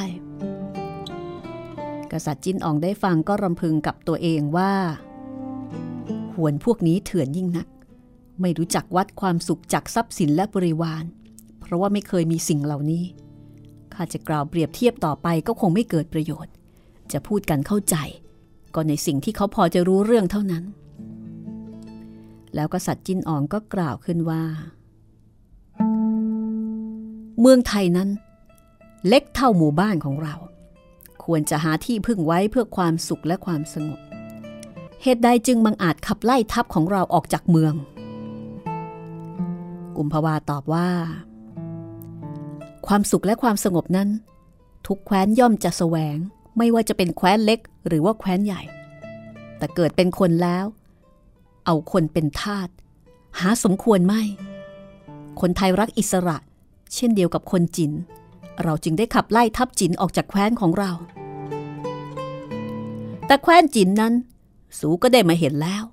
[2.12, 4.74] กษัตริย์จิ้นอ่องได้ฟังก็รำพึงกับตัวเองว่า
[6.34, 7.68] หวนพวกนี้เถื่อนยิ่งนัก
[8.42, 11.04] ไม่รู้จักวัดความสุขจากทรัพย์สินและบริวาร
[11.60, 13.04] เพราะว่าไม่เคยมีสิ่งเหล่านี้
[13.94, 16.54] ข้าจะกล่าวเปรียบเทียบต่อไปก็คงไม่เกิดประโยชน์
[17.12, 17.96] จะพูดกันเข้าใจ
[18.76, 20.64] ก็ในสิ่งที่เขาพอจะรู้เรื่องเท่านั้น
[22.56, 24.44] แล้วกษัตริย์จิ้นอ่องก็กล่าวขึ้นว่า
[27.40, 28.10] เมืองไทยนั้น
[29.08, 30.36] เล็กเท่าหมู่บ้านของเรา
[31.24, 34.00] ควรจะหาที่พึ่งไว้เพื่อความสุขและความสงบ
[35.04, 37.74] เหตุใดจึงบังอาจขับไล่ทัพของเราออกจากเมือง
[39.98, 40.90] กุมภาวาตอบว่า
[42.88, 44.10] ความสุขและความสงบนั้น
[44.88, 46.18] ทุกแคว้นย่อมจะแสวง
[46.58, 48.62] ไม่ว่าจะเป็นแคว้นเล็กหรือว่าแคว้นใหญ่
[49.58, 50.66] แต่เกิดเป็นคนแล้ว
[51.66, 52.70] เอาคนเป็นทาส
[53.40, 54.22] หาสมควรไม่
[55.42, 56.38] คนไทยรักอิสระ
[56.94, 57.92] เช่นเดียวกับคนจิน
[58.64, 60.92] เราจึงได้ขับไล่ทัพจินออกจากแคว้นของเรา
[63.26, 64.14] แต่แคว้นจินนั้น
[64.80, 65.84] สูก็ได้มาเห็นแล้ว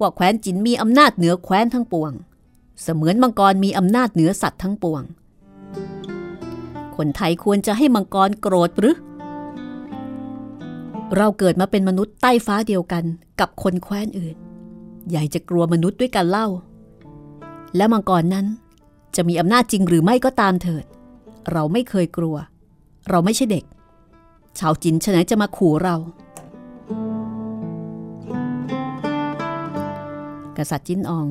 [0.00, 2.12] ว่าแคว้นจินมีอำนาจเหนือแคว้นทั้งปวง
[2.82, 5.02] เสมือนมังกรมีอำนาจเหนือสัตว์ทั้งปวง
[6.96, 8.96] คนไทยควรจะให้มังกรโกรธหรือ
[11.16, 13.04] เราเกิดมาเป็นมนุษย์ใต้ฟ้าเดียวกัน
[13.40, 14.36] กับคนแคว้นอื่น
[15.08, 16.46] ใหญ่จะกลัวมนุษย์ด้วยกันเล่า
[17.76, 18.46] และมังกรนั้น
[19.16, 20.84] จะมีอำนาจจริงหรือไม่ก็ตามเถิด
[21.52, 22.36] เราไม่เคยกลัว
[23.10, 23.64] เราไม่ใช่เด็ก
[24.58, 25.96] ชาวจินฉะนั้นจะมาขู่เรา
[30.56, 31.28] กษัตริย์จินอ๋อง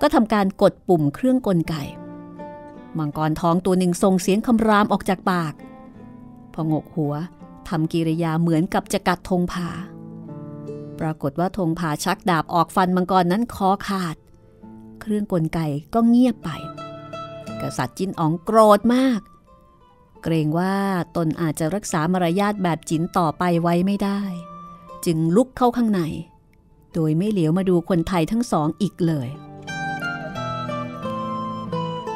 [0.00, 1.74] ก็ทำการกดปุ่มเครื่องกลไก
[2.98, 5.54] มังกรทองตัวหนึ่งส่งเสียงคำรามออกจากปาก
[6.54, 7.14] พองกหัว
[7.68, 9.68] ทำกิริยาเหมือนกับจะกัดธงผา
[11.00, 14.16] ปรากฏว่าธงผาชักดาบออกฟันมังกรนั้นคอขาด
[15.00, 15.60] เครื่องกลไก
[15.94, 16.50] ก็เงียบไป
[17.62, 19.20] กษัตริย์จินอ๋องโกรธมาก
[20.22, 20.76] เกรงว่า
[21.16, 24.20] ตนอาจจะรักษามารยาทแบบจินต่อไปไว้ไม่ได้
[25.04, 26.00] จึงลุกเข้าข้างใน
[26.94, 29.28] โดยไม่เหลียวมาดูคนไทยทั้งสองอีกเลย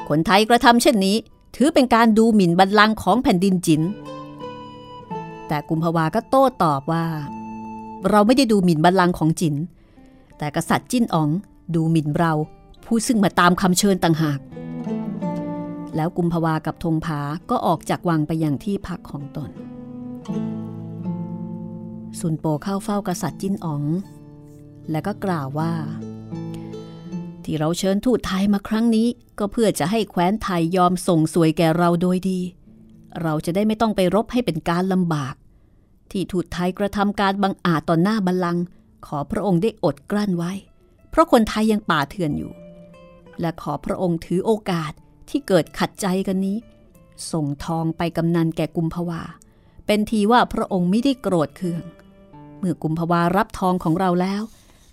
[0.08, 1.16] คนไทยกระทำเช่นนี้
[1.56, 3.82] ถือเป็นการดูหมิ่นบัลลังก์ของแผ่นดินจิน
[5.48, 7.06] แต่กุมภาวาก็โต้ตอบว่า
[8.10, 9.54] เราไม่ได้ดูหมิ่นบัลลังก์ของจิน
[10.38, 11.28] แต่กษัตริย์จิ้นอ๋อง
[11.74, 12.32] ดูหมิ่นเรา
[12.86, 14.38] ผู้ซึ่งมาตามคำเชิญต่างหาก
[15.96, 19.50] แล้วกุมภาวากับธงผาก็ออกจากวังไปยังที่พักของตน
[22.20, 23.82] สุนโปเข้าเฝ้ากษัตริย์จิ้นอ๋อง
[24.90, 25.72] และก็กล่าวว่า
[27.44, 32.40] ที่เราเชิญทูตไทยมาครั้งนี้ ก็เพื่อจะให้แคว้นไทยยอมส่งสวยแก่เราโดยดี
[33.22, 35.34] เราจะได้ไม่ต้องไปรบให้เป็นการลำบาก
[36.10, 38.64] ที่ทูตไทยกระทำการบังอาจต่อหน้าบัลลังก์
[39.06, 40.52] ขอพระองค์ได้อดกลั้นไว้
[41.10, 42.52] เพราะคนไทยยังป่าเถื่อนอยู่
[43.40, 44.92] และขอพระองค์ถือโอกาส
[45.28, 46.58] ที่เกิดขัดใจกันนี้
[47.32, 49.22] ส่งทองไปกำนันแก่กุมภาวา
[49.86, 51.82] เป็นทีว่าพระองค์ไม่ได้โกรธเคือง
[52.58, 54.42] เมื่อกุมภาวารับทองของเราแล้ว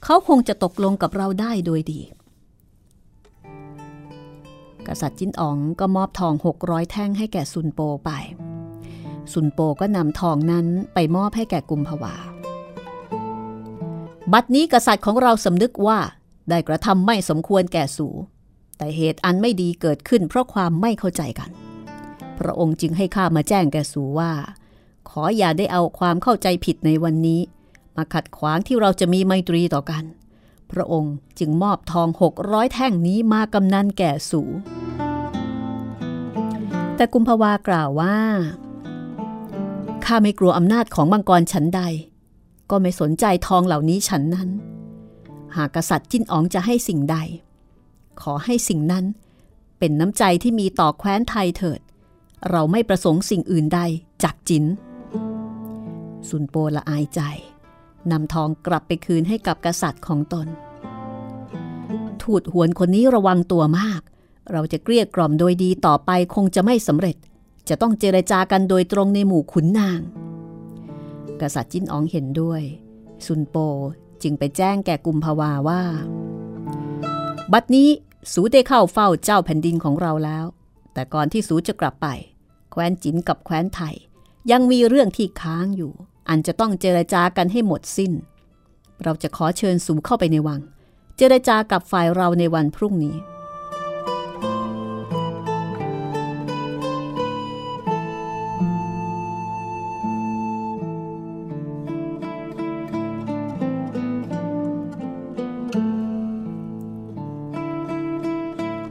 [0.04, 2.02] เขาคงจะตกลงกับเราได้โดยดี
[4.88, 8.10] กษัตริย์จิ้นอ๋องก็มอบทอง 600 แท่งให้แก่ซุนโปไป
[9.34, 12.16] ซุนโปก็นำทองนั้นไปมอบให้แก่กุมภาวา
[14.34, 16.00] บัดนี้กษัตริย์ของเราสำนึกว่า
[16.50, 18.08] ได้กระทำไม่สมควรแก่สู
[18.82, 21.50] แต่เหตุอันไม่ดีเกิดขึ้นเพราะความไม่เข้าใจกัน
[22.40, 24.32] พระองค์จึงให้ข้ามาแจ้งแกสูว่า
[25.10, 27.42] ขออย่าได้เอาความเข้าใจผิดในวันนี้
[27.98, 30.04] มาขัดขวางที่เราจะมีไมตรีต่อกัน
[30.72, 34.42] พระองค์จึงมอบทองหกร้อยแท่งนี้มากำนันแก่สู
[36.96, 38.18] แต่กุมภาวากล่าวว่า
[40.06, 41.82] ข้าไม่กลัวอำนาจของมังกรฉันใด
[42.70, 44.50] ก็ไม่สนใจทองเหล่านี้ฉันนั้น
[45.56, 47.18] หากกษัตริย์จิ้นอ๋องจะให้สิ่งใด
[48.22, 49.06] ขอให้สิ่งนั้น
[49.80, 51.80] เป็นน้ำใจที่มีต่อแคว้นไทยเถิด
[52.50, 53.82] เราไม่ประสงค์สิ่งอื่นใด
[54.24, 54.66] จากจิน
[56.30, 57.22] สุนโปละอายใจ
[58.12, 60.48] นำทองกลับไปคืนให้กับกษัตริย์ของตน
[62.22, 64.02] ทูตหวนคนนี้ระวังตัวมาก
[64.52, 67.16] เราจะเกลี้ยกล่อมโดยดีต่อไปคงจะไม่สำเร็จ
[67.70, 70.02] จะต้องเจรจากันโดยตรงในหมู่ขุนนาง
[71.42, 72.62] กษัตริย์จิ้นอ๋องเห็นด้วย
[73.26, 73.58] สุนโป
[74.24, 75.82] จึงไปแจ้งแก่กุมภาวาว่า
[77.54, 77.90] บัดนี้
[78.34, 80.46] สูได้เข้าเฝ้าเจ้าแผ่นดินของเราแล้ว
[80.94, 82.08] แต่ก่อนที่สูจะกลับไป
[82.72, 83.96] แคว้นจินกับแคว้นไทย
[84.52, 85.92] ยังมีเรื่องที่ค้างอยู่
[86.30, 88.12] อันจะต้องเจรจากันให้หมดสิ้น
[89.04, 90.62] เราจะขอเชิญสูเข้าไปในวัง
[91.18, 93.16] เจรจากับฝ่ายเราในวันพรุ่งนี้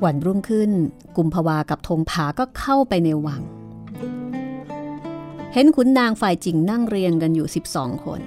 [0.05, 0.71] วันรุ่งขึ้น
[1.17, 3.43] กุมภาวากับธงผาก็เข้าไปในวัง
[5.53, 8.21] เห็นขุนนางฝ่ายจริงนั่งเรียงกันอยู่ 12 คน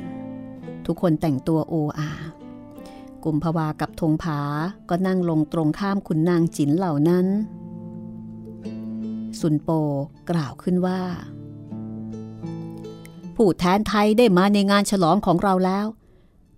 [0.86, 2.12] ทุกคนแต่งตัวโออา
[3.24, 4.40] กุมภาวากับธงผา
[4.90, 7.28] ก็นั่งลงตรงข้ามขุนนางจินเหล่านั้น
[9.40, 9.70] สุนโป
[10.30, 11.02] กล่าวขึ้นว่า
[13.36, 15.86] ผู้แทนไทยได้มาในงานฉลองของเราแล้ว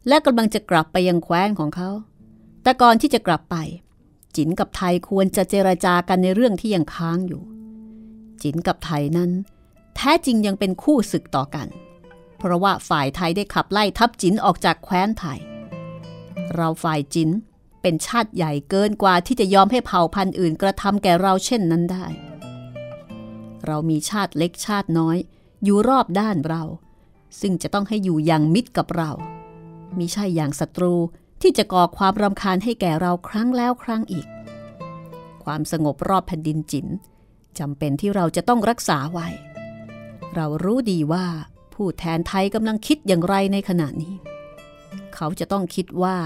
[0.07, 1.89] และกำลังจะกลับไปยังแคว้นของเขา
[2.63, 3.55] แต่ก่อนที่จะกลับไป
[4.37, 7.43] จินกับไทยควรจะเจรจากันในเรื่องที่ยังค้างอยู่
[8.41, 9.31] จินกับไทยนั้น
[9.95, 11.67] แท้จริงยังเป็นคู่ศึกต่อกัน
[12.37, 15.39] เพราะว่าฝ่ายไทยได้ขับไล่ทัพจินออกจากแคว้นไทย
[16.53, 17.29] เราฝ่ายจิน
[17.81, 22.05] เป็นชาติใหญ่เกินกว่าที่จะยอมให้เผ่าพันธุ์อื่นกระทำแก่เราเช่นนั้นได้
[23.65, 25.17] เรามีชาติเล็กชาติน้อย
[25.63, 26.63] อยู่รอบด้านเรา
[27.39, 29.11] ซึ่งจะต้องให้อยู่อย่างมิตรกับเรา
[29.97, 30.93] มิใช่อย่างศัตรู
[31.47, 34.27] ที่จะก่อความรำคาญให้แก่เราครั้งแล้วครั้งอีก
[35.43, 36.87] ความสงบรอบแผ่นดินจิน
[37.59, 39.27] จำเป็นที่เราจะต้องรักษาไว้
[40.35, 41.25] เรารู้ดีว่า
[41.73, 44.15] ผู้แทนไทยกำลังคิดอย่างไรในขณะนี้
[45.15, 46.17] เขาจะต้องคิดว่า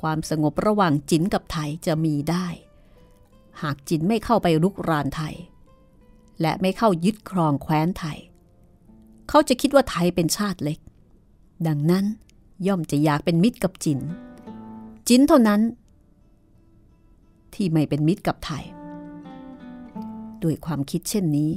[0.00, 2.46] ความสงบระหว่างจินกับไทยจะมีได้
[3.62, 5.34] หากจินไม่เข้าไปรุกรานไทย
[6.40, 8.18] และไม่เข้ายึดครองแคว้นไทย
[9.28, 10.78] เขาจะคิดว่าไทยเป็นชาติเล็ก
[11.66, 12.04] ดังนั้น
[12.66, 14.00] ย่อมจะอยากเป็นมิตรกับจิน
[15.08, 15.60] จินเท่านั้น
[17.54, 18.64] ที่ไม่เป็นมิตรกับไทย
[20.42, 21.50] ด้วยความคิดเช่นนี้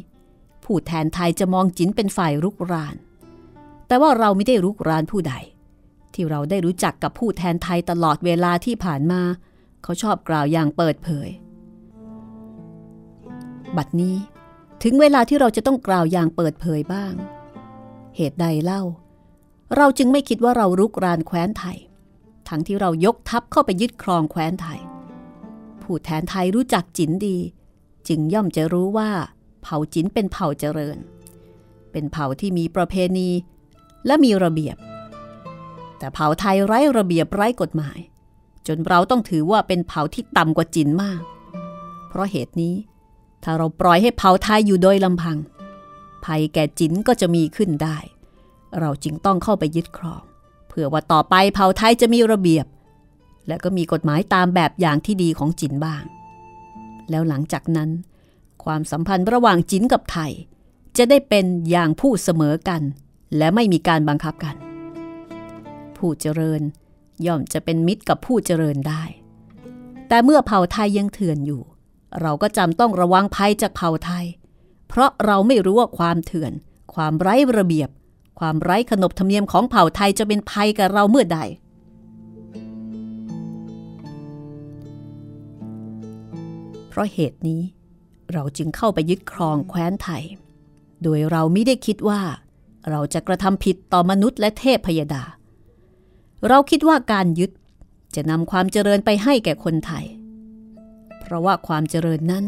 [0.63, 2.95] ผู้แทนไทยจะมองจินเป็นฝ่ายรุกราน
[3.87, 5.33] แต่ว่าเราไม่ได้รุกรานผู้ใด
[6.13, 9.21] ที่เราได้รู้จักกับผู้แทนไทยตลอดเวลาที่ผ่านมา
[9.83, 11.29] เขาชอบกล่าวอย่างเปิดเผย
[13.77, 14.15] บัดนี้
[14.83, 17.13] ถึงเวลาที่เราจะต้องกล่าวอย่างเปิดเผยบ้าง
[18.15, 18.81] เหตุใดเล่า
[19.77, 21.77] เราจึงไม่คิดว่าเรารุกรานแคว้นไทย
[22.49, 24.79] ทั้งที่เรายกทัพเข้าไปยึดครองแคว้นไทย
[25.81, 27.37] ผู้แทนไทยรู้จักจินดี
[28.07, 29.09] จึงย่อมจะรู้ว่า
[29.61, 30.97] เผ่าจินเป็นเผ่าเจริญ
[31.91, 33.29] เป็นเผ่าที่มีประเพณี
[34.05, 34.77] และมีระเบียบ
[35.97, 37.99] แต่เผ่าไทยไร้ระเบียบไร้กฎหมาย
[38.67, 41.21] จนเราต้องถือว่าเป็นเผ่าที่ต่ำกว่าจินมาก
[42.07, 42.75] เพราะเหตุนี้
[43.43, 45.37] ถ้าเราปล่อยให้เผ่าไทยอยู่โดยลำพัง
[46.25, 47.97] ภัยแก่จินก็จะมีขึ้นได้
[48.79, 50.23] เราจึงต้องเข้าไปยึดครอง
[50.75, 52.65] พื่อว่าต่อไปเผ่าไทยจะมีระเบียบ
[53.47, 56.03] และก็มีกฎหมายตามแบบอย่างที่ดีของจินบ้าง
[57.09, 57.89] แล้วหลังจากนั้น
[58.63, 60.31] ความสัมพันธ์ระหว่างจินกับไทย
[60.97, 62.81] จะได้เป็นอย่างผู้เสมอกัน
[63.37, 64.55] และไม่มีการบังคับกัน
[65.97, 66.61] ผู้เจริญ
[67.25, 69.03] ย่อมจะเป็นมิตรกับผู้เจริญได้
[70.07, 71.61] แต่เมื่อเผ่าไทยยังเถื่อนอยู่
[72.21, 74.25] เราก็จำต้องระวังภัยจากเผ่าไทย
[74.87, 76.53] เพราะเราไม่รู้ว่าความเถื่อน
[76.93, 77.89] ความไร้ระเบียบ
[78.39, 81.39] ความไร้ขนบธรรมเนียมของเผ่าไทยจะเป็นภัยกับเราเมื่อใด
[86.89, 87.61] เพราะเหตุนี้
[88.33, 90.23] เราจึงเข้าไปยึดครองแคว้นไทย
[91.03, 92.21] โดยเราไม่ได้คิดว่า
[92.89, 95.23] เราจะกระทำผิดต่อมนุษย์และเทพพยดา
[96.47, 97.51] เราคิดว่าการยึด
[98.15, 100.05] จะนำความเจริญไปให้แก่คนไทย
[101.19, 102.45] เพราะว่าความเจริญนั้น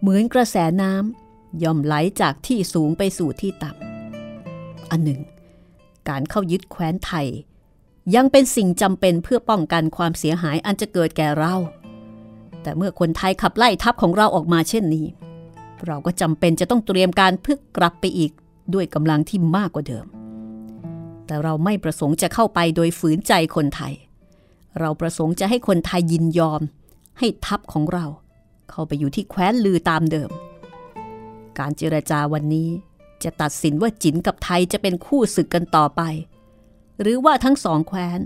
[0.00, 3.89] เหมือนกระแสน้ำย่อมไหลจากที่สูงไปสู่ที่ต่ำ
[4.90, 5.20] อันหนึ่ง
[6.08, 7.26] การเข้ายึดแคว้นไทย
[8.14, 11.54] ยังเป็นสิ่งจำเป็นเพื่อป้องกันความเสียหายอันจะเกิดแก่เรา
[12.62, 15.06] แต่เมื่อคนไทยขับไล่ทัพของเราออกมาเช่นนี้
[15.86, 18.32] เราก็จำเป็นจะต้องเตรียมการเพื่อกลับไปอีก
[18.74, 20.06] ด้วยกำลังที่มากกว่าเดิม
[21.26, 23.94] แต่เราไม่ประสงค์จะเข้าไปโดยฝืนใจคนไทย
[24.80, 26.60] เราประสงค์จะให้คนไทยยินยอม
[27.18, 28.06] ให้ทัพของเรา
[28.70, 30.30] เข้าไปอยู่ที่แคว้นลือตามเดิม
[31.58, 32.68] การเจรจาวันนี้
[33.24, 36.02] จะตัดสินว่าจินกับไทยจะเป็นคู่ศึกกันต่อไป
[37.00, 38.20] หรือว่าทั้งสองแคว้น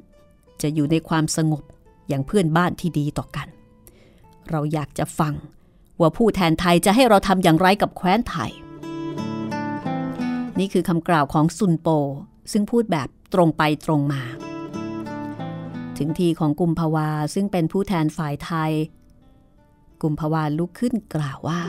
[0.63, 1.65] จะอยู่ในความสงบ
[2.09, 3.49] อย่างเพื่อนบ้านที่ดีต่อกัน
[4.51, 5.35] เราอยากจะฟัง
[6.01, 8.53] ว่าผู้แทนไทยจะให้เราทำอย่างไรกับแคว้นไทย
[10.59, 11.89] นี่คือคำกล่าวของซุนโป
[12.53, 14.23] ซึ่งพูดแบบตรงไปตรงมา
[15.99, 18.73] ถึงทีของกุมภาวาซึ่งเป็นผู้แทนฝ่ายไทย
[20.03, 21.61] กุมภาวาลุกขึ้นกล่าวว่า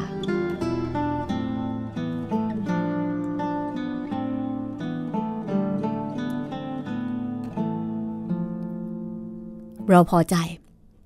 [9.89, 10.35] เราพอใจ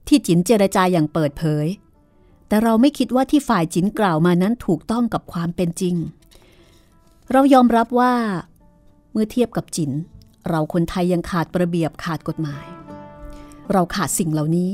[0.07, 1.67] ที่จินเจรจาอย่างเปิดเผย
[2.47, 5.95] แต่เราไม่คิดว่าที่ฝ่ายจินกล่าวมานั้นถูกต้องกับความเป็นจริง
[7.32, 8.13] เรายอมรับว่า
[9.11, 9.91] เมื่อเทียบกับจิน
[10.47, 12.65] เราคนไทยยังขาดระเบียบขาดกฎหมาย
[13.71, 14.69] เราขาดสิ่งเหล่านี้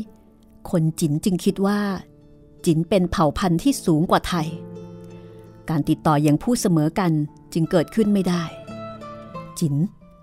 [0.71, 1.79] คนจินจึงคิดว่า
[2.65, 4.47] จินเป็นเผ่าพันธุ์ที่สูงกว่าไทย
[5.69, 7.11] การติดต่ออย่างผู้เสมอกัน
[7.53, 8.43] จึงเกิดขึ้นไม่ได้
[9.59, 9.75] จิน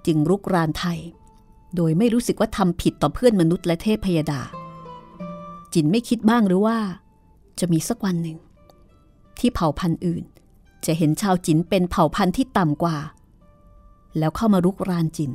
[0.07, 0.99] จึงรุกรานไทย
[1.77, 4.41] โดยไม่รู้สึกว่าทำผิดต่อเพื่อนมนุษย์และเทพพยดา
[5.75, 6.79] จินไม่คิดบ้างหรือว่า
[7.61, 8.39] จะมีสักวันหนึ่ง
[9.39, 10.25] ที่เผ่าพันธุ์อื่น
[10.87, 12.97] จะเห็นชาวจินเป็นเผ่าพันธุ์ที่ต่ำกว่า
[14.18, 15.33] แล้วเข้ามารุกรานจิน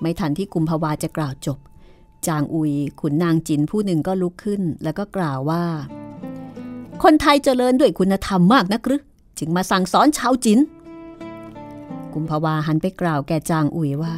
[0.00, 1.58] ไม่ทันที่กุมภาวาจะกล่าวจบ
[2.26, 5.64] จางอุยขุนนางจินผู้หนึ่งก็ลุกขึ้น แล้วก็กล่าวว่า
[7.02, 9.02] คนไทยเจริญด้วยคุณธรรมมากนักหรือ
[9.38, 10.58] จึงมาสั่งสอนชาวจิน
[12.18, 14.14] กุมภาวาหันไปกล่าวแก่จางอุ๋ยว่า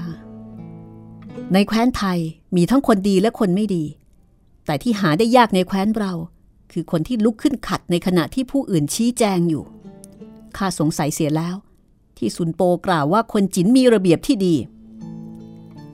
[1.52, 2.18] ในแคว้นไทย
[2.56, 3.84] มีทั้งคนดีและคนไม่ดี
[4.66, 6.12] แต่ที่หาได้ยากในแคว้นเรา
[6.72, 9.64] คือคนที่ลุกขึ้นขัดในขณะที่ผู้อื่นชี้แจงอยู่
[10.56, 11.56] ข้าสงสัยเสียแล้ว
[12.18, 14.54] ที่ซุนโปกล่าวว่าคนจินมีระเบียบที่ดี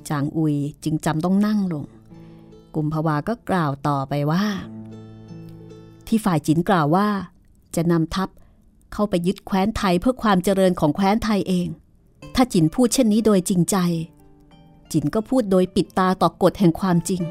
[0.09, 1.85] จางอุยจึงจำต้องนั่งลง
[2.75, 4.45] กุมภาวาก็กล่าวต่อไปว่า
[6.07, 7.09] ที่ฝ่ายจินกล่าวว่า
[7.77, 8.29] จะนำทัพ
[8.93, 11.69] เข้าไปยึดแคว้นไทยเพื่อความเจริญของแคว้นไทยเอง
[12.35, 13.77] ถ้าจินพูดเช่นนี้โดยจริงใจ
[14.93, 17.23] จินก็พูดโดยปิดตาต่อกฎแห่งความจริง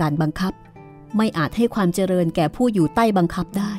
[0.00, 0.52] การบังคับ
[1.16, 3.72] ไม่อาจให้ความเจริญแก่ผู้อยู่ใต้บังคับได้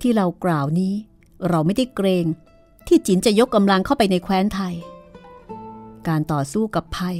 [0.00, 0.94] ที่เรากล่าวนี้
[1.48, 2.26] เราไม่ได้เกรง
[2.86, 4.74] ที่จินจะยกกำลังเข้าไปในแคว้นไทย
[6.08, 7.16] การต่อสู้กับภัย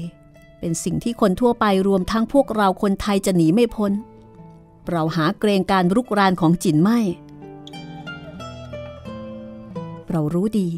[0.61, 3.93] เป็นสิ่งที่คนทั่วไปรวมทั้งพวกเราคนไทยจะหนีไม่พ้น
[4.91, 7.01] เราหาเกรงการรุกรานของจินไม่
[10.11, 10.69] เรารู้ดี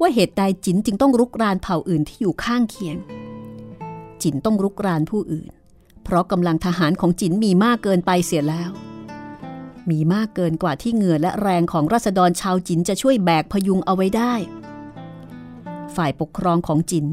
[0.00, 2.96] ว่าเหตุใดจินจึงต้องรุกรานเผ่าอื่นที่อยู่ข้างเคียง
[4.22, 5.50] จินต้องรุกรานผู้อื่น
[6.04, 8.70] เพราะกำลังทหารของจินมีมากเกินไปเสียแล้ว
[9.90, 14.34] มีมากเกินกว่าที่เหงื่อและแรงของรัษฎรชาวจินจะช่วยแบกพยุงเอาไว้ได้
[15.96, 17.06] ฝ่ายปกครองของจิน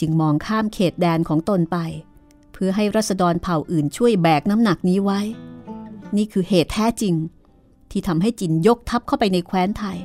[0.00, 1.78] จึงมองข้ามเขตแดนของตนไป
[2.52, 5.20] เพื่อให้รัษฎรเผ่าอื่นช่วยแบกน้ำหนักนี้ไว้
[6.16, 7.14] นี่คือเหตุแท้จริง
[7.90, 9.98] ที่ทำให้จินยกทัพเข้าไปในแคว้นไทย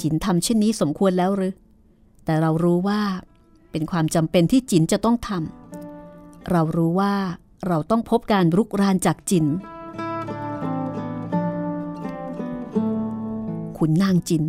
[0.00, 1.54] จินทำเช่นนี้สมควรแล้วหรือ
[2.24, 3.00] แต่เรารู้ว่า
[3.70, 7.14] เป็นความจำเป็นที่จินจะต้องทำเรารู้ว่า
[7.66, 9.46] เราต้องพบการรุกรานจากจิน
[13.78, 14.44] ขุนนางจิน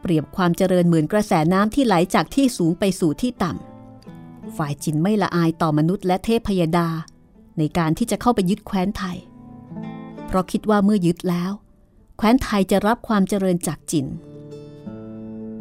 [0.00, 6.88] เปรียบความเจริญเหมือนกระแสน้ำที่ไหลจากที่สูงไปสู่ที่ต่ำ ฝ่ายจินไม่ละอายต่อมนุษย์และเทพพยดา
[7.58, 9.16] ในการที่จะเข้าไปยึดแคว้นไทย
[10.26, 11.52] เพราะคิดว่าเมื่อยึดแล้ว
[12.16, 14.06] แคว้นไทยจะรับความเจริญจากจิน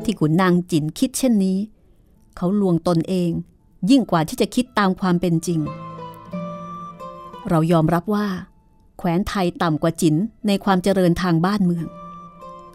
[0.05, 1.57] ที่ขุนนางจินคิดเช่นนี้
[2.37, 3.31] เขาลวงตนเอง
[3.89, 5.59] ยิ่งกว่าที่จะคิดตามความเป็นจริง
[7.49, 8.27] เรายอมรับว่า
[8.97, 10.15] แคว้นไทยต่ำกว่าจิน
[10.47, 11.87] ในความเจริญทางบ้านเมือง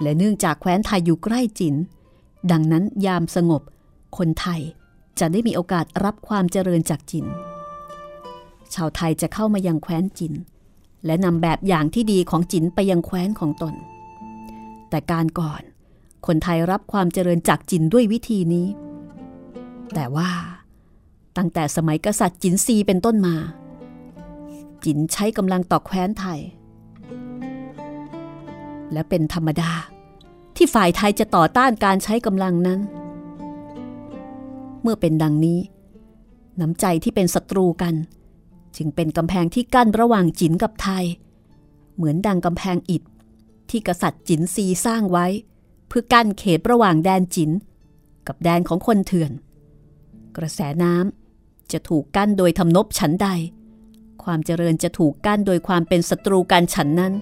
[0.02, 1.74] และเนื่องจากแคว้นไทยอยู่ใกล้จิน
[2.50, 3.62] ดังนั้นยามสงบ
[4.16, 4.60] คนไทย
[5.18, 7.26] จะได้มีโอกาสรับความเจริญจากจิน
[8.74, 10.34] ชาวไทยจะเข้ามายังแคว้นจิน
[11.06, 13.74] และนำแบบอย่างที่ดีของจินไปยังแคว้นของตน
[14.90, 15.62] แต่การก่อน
[16.26, 18.66] คนไทยรับความเจริญจากจินด้วยวิธีนี้
[19.94, 20.30] แต่ว่า
[21.36, 23.36] ตั้งแต่สมัยกษัตริย์จินซีเป็นต้นมา
[24.84, 26.40] จินใช้กำลังต่อแคว้นไทย
[28.92, 29.72] และเป็นธรรมดา
[30.56, 32.80] ที่ฝ่ายไทยจะต่อต้านการใช้กำลังนั้น
[34.82, 35.60] เมื่อเป็นดังนี้
[36.60, 37.94] น้ำใจที่เป็นศัตรูกัน
[38.76, 41.04] จึงเป็นกำแพงที่กั้นระหว่างจินกับไทย
[41.96, 43.02] เหมือนดังกำแพงอิฐ
[43.70, 45.26] ที่กษัตริย์จินซีสร้างไว้
[45.90, 47.50] เพื่อกั้นเขตระหว่างแดนจิน
[48.26, 49.32] กับแดนของคนเถื่อน
[50.36, 53.28] กระแสน้ำจะถูกกั้นโดยทำนบฉันใด
[54.24, 57.12] ความเจริญจะถูกกั้นโดยความเป็นศัตรูกันฉันนั้น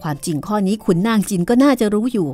[0.00, 2.28] ความจริงข้อนี้ขุนนางจินก็น่าจะรู้อยู่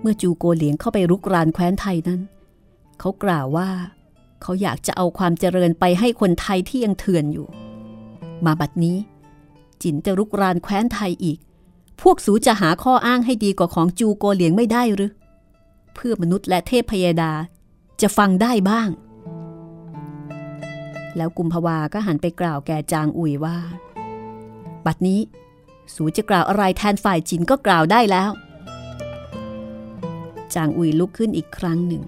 [0.00, 2.20] เมื่อจูโกเหลียงเข้าไปรุกรานแคว้นไทยนั้น
[2.98, 3.68] เขากล่าวว่า
[4.42, 7.46] เขาอยากจะเอาความเจริญไปให้คนไทยที่ยังเถื่อนอยู่
[8.44, 8.96] มาบัดนี้
[9.82, 11.38] จินจะรุกรานแคว้นไทยอีก
[12.00, 15.12] พวกสูจะหาข้ออ้างให้ดีกว่าของจูโกเหลียงไม่ได้หรือ
[15.94, 17.32] เพื่อมนุษย์และเทพพยดา
[18.00, 18.88] จะฟังได้บ้าง
[21.16, 23.56] แล้วกุมภาวาก็หันไปกล่าวแก่จางอุยว่า
[24.86, 25.20] บัดนี้
[25.94, 28.30] สูจะกล่าวอะไรแทนฝ่ายจินก็กล่าวได้แล้ว
[30.54, 32.02] จางอุยลุกขึ้นอีกครั้งหนึ่ง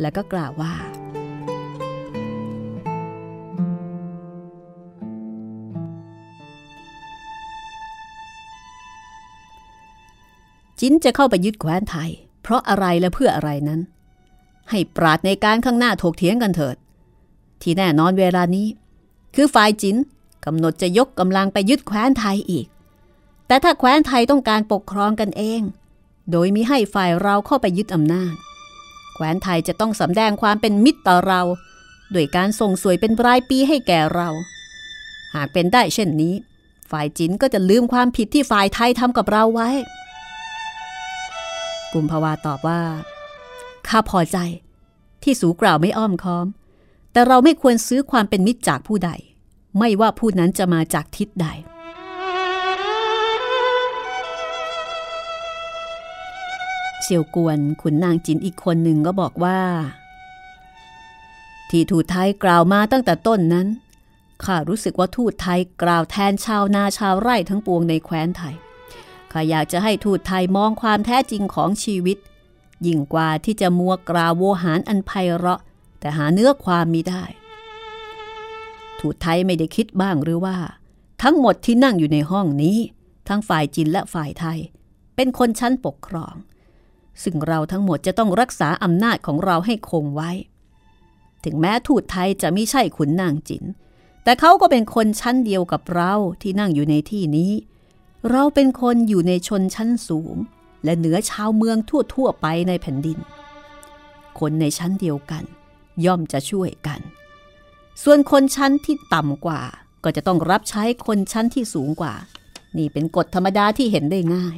[0.00, 0.74] แล้วก็กล่าวว่า
[10.80, 12.10] จินจะเข้าไปยึดแคว้นไทย
[12.42, 13.80] เพราะอะไรและเพื่ออะไรนั้น
[14.70, 16.76] ให้ปราดในการข้างหน้าถกเถียงกันเถิด
[17.62, 18.66] ที่แน่นอนเวลานี้
[19.34, 19.96] คือฝ่ายจิน
[20.44, 22.66] กำหนดจะยกกำลังไปยึดแคว้นไทยอีก
[23.46, 25.60] แต่ถ้าแคว้นไทยต้องการปกครองกันเอง
[26.30, 28.34] โดยมิให้ฝ่ายเราเข้าไปยึดอำนาจ
[29.14, 31.42] แคว้นไทยจะต้องสำแดงความเป็นมิตรต่อเรา
[32.14, 34.28] ด้วยการส่งสวยเป็นรายปีให้แก่เรา
[35.34, 36.34] หากเป็นได้เช่นนี้
[36.90, 39.68] ฝ่ายจินก็จะลืมความผิดที่ฝ่ายไทยทำกับเราไว้
[41.92, 42.80] กุมภาวาตอบว่า
[43.88, 44.38] ข้าพอใจ
[45.22, 46.46] ที่สูกล่าวไม่อ้อมค้อม
[47.12, 49.10] แต่เราไม่ควรซื้อความเป็นมิตรจากผู้ใด
[49.78, 51.46] ไม่ว่าผู้นั้นจะมาจากทิศใด
[57.02, 59.60] เสี่ยวกวนขุนนางจินอีกคนหนึ่งก็บอกว่า
[61.70, 63.66] ที่ทูตไทยกล่าวมาตั้งแต่ต้นนั้น
[64.44, 68.54] ข้ารู้สึกว่าทูตไทยกล่าวแทนชาวนาชาวไร่ทั้งปวงในแคว้นไทย
[69.32, 72.18] ข้าอยากจะให้ทูตไทยมองความแท้จริงของชีวิต
[72.86, 75.60] ยิ่งกว่าที่จะมัวกล่าวโวหารอันไพเราะ
[76.00, 77.24] แต่หาเนื้อความมีได้
[79.00, 80.56] ทูตไทยไม่ได้คิดบ้างหรือว่า
[81.22, 82.78] ทั้งหมดที่นั่งอยู่ในห้องนี้
[83.28, 84.58] ทั้งฝ่ายจีนและฝ่ายไทย
[85.16, 86.34] เป็นคนชั้นปกครอง
[87.22, 90.30] ซึ่งเราทั้งหมดจะต้องรักษาอำนาจของเราให้คงไว้
[91.44, 93.64] ถึงแม้ทูตไทยจะไม่ใช่ขุนนางจิน
[94.24, 96.12] แต่เขาก็เป็นคนชั้นเดียวกับเรา
[96.42, 97.52] ที่นั่งอยู่ในที่นี้
[98.30, 100.36] เราเป็นคนอยู่ในชนชั้นสูง
[100.84, 101.76] และเหนือชาวเมือง
[102.12, 103.18] ทั่วๆไปในแผ่นดิน
[104.38, 105.44] คนในชั้นเดียวกัน
[106.04, 107.00] ย่อมจะช่วยกัน
[108.02, 109.62] ส่วนคนชั้นที่ต่ำกว่า
[110.04, 112.14] ก็จะต้องรับใช้คนชั้นที่สูงกว่า
[112.78, 114.56] นี่เป็นกฎธรรมดาที่เห็นได้ง่าย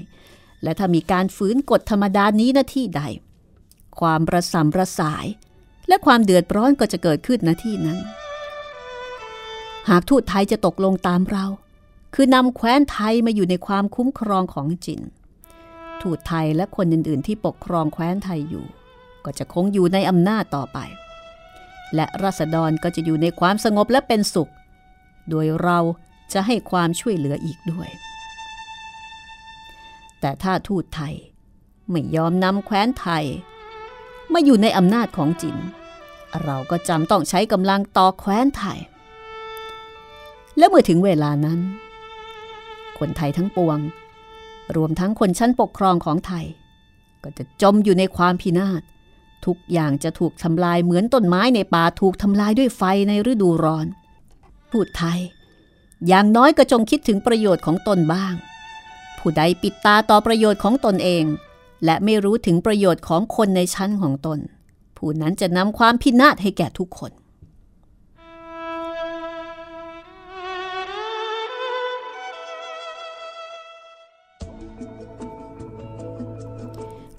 [0.62, 3.02] และถ้ามีการฝืนกฎธรรมดานี้นาที่ใด
[4.00, 5.26] ความประสำประสาย
[5.88, 7.98] และความเดือดร้อนก็จะเกิดขึ้นณที่นั้น
[9.88, 11.46] หากทูตไทยจะตกลงตามเรา
[12.14, 15.00] คือนำแคว้นไทยมาอยู่ในความคุ้มครองของจิน
[16.00, 18.66] ทูตไทยและคนอื่น ๆ ที่ปกครองแคว้นไทยอยู่
[19.24, 20.78] ก็จะคงอยู่ในอำนาจต่อไป
[21.94, 24.50] และราษฎรก็จะอยู่ในความสงบและเป็นสุข
[25.30, 25.78] โดยเรา
[26.32, 27.88] จะให้ความช่วยเหลืออีกด้วย
[30.20, 31.14] แต่ถ้าทูตไทย
[31.90, 33.24] ไม่ยอมนำแคว้นไทย
[34.32, 35.56] มาอยู่ในอำนาจของจิน
[36.44, 38.78] เราก็จำต้องใช้กำลังต่อแคว้นไทย
[40.58, 41.60] และเมื่อถึงเวลานั้น
[43.00, 43.78] คนไทยทั้งปวง
[44.76, 46.44] รวมทั้งคนชั้นปกครองของไทย
[47.22, 48.82] ก็จะจมอยู่ในความพินาศ
[49.46, 53.86] ทุกอย่างจะถูกทำลายเหมือนต้นไม้ในป่าถูกทำลายด้วยไฟในฤดูร้อน
[54.70, 55.20] พูดไทย
[56.08, 58.34] อย่างน้อยก็จงคิดถึงประโยชน์ของตนบ้าง
[59.18, 61.24] ผู้ใดปิดตาต่อประโยชน์ของตนเอง
[61.84, 64.38] และไม่รู้ถึงประโยชน์ของคนในชั้นของตน
[64.96, 67.12] ผู้นั้นจะนำความพินาศให้แก่ทุกคน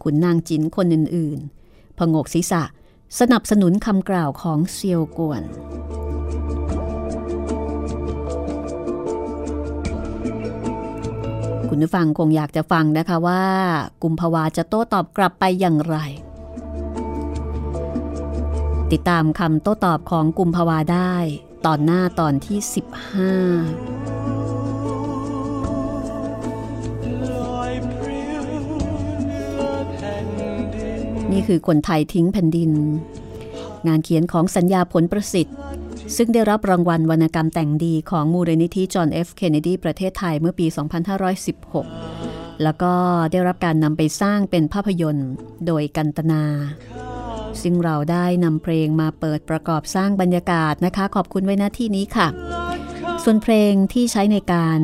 [0.04, 2.64] ขุนนางจินคนอื่นๆ พงกศีรษะ
[3.20, 5.43] สนับสนุนคำกล่าวของเซียวกวน
[11.70, 13.43] คุณผู้ฟังคงอยากจะฟังนะคะว่า
[14.04, 15.97] กุมภาวาจะโต้ตอบกลับไปอย่างไร
[18.91, 21.16] ติดตามคำโต้ตอบของกุมภาวาได้
[21.66, 22.60] ตอนหน้าตอนที่
[24.41, 24.41] 15
[31.32, 32.72] นี่คือคนไทยทิ้งแผ่นดิน
[33.88, 35.56] งานเขียนของสัญญาผลประสิทธิ์
[36.18, 40.66] ซึ่งได้รับรางวัลวรรณกรรมแต่งดีของมูลนิธิจอห์นเอฟเคนเนดีประเทศไทยเมื่อปี
[41.84, 42.94] 2516 แล้วก็
[43.32, 45.30] ได้รับการนำไปสร้างเป็นภาพยนตร์
[45.66, 46.44] โดยกันตนา
[47.62, 52.28] ซึ่งเราได้นำเพลงมาเปิดประกอบสร้างบรรยากาศนะคะ ขอบคุณไว้ณที่นี้ค่ะ
[53.24, 54.80] ส่วนเพลงที่ใช้ในการ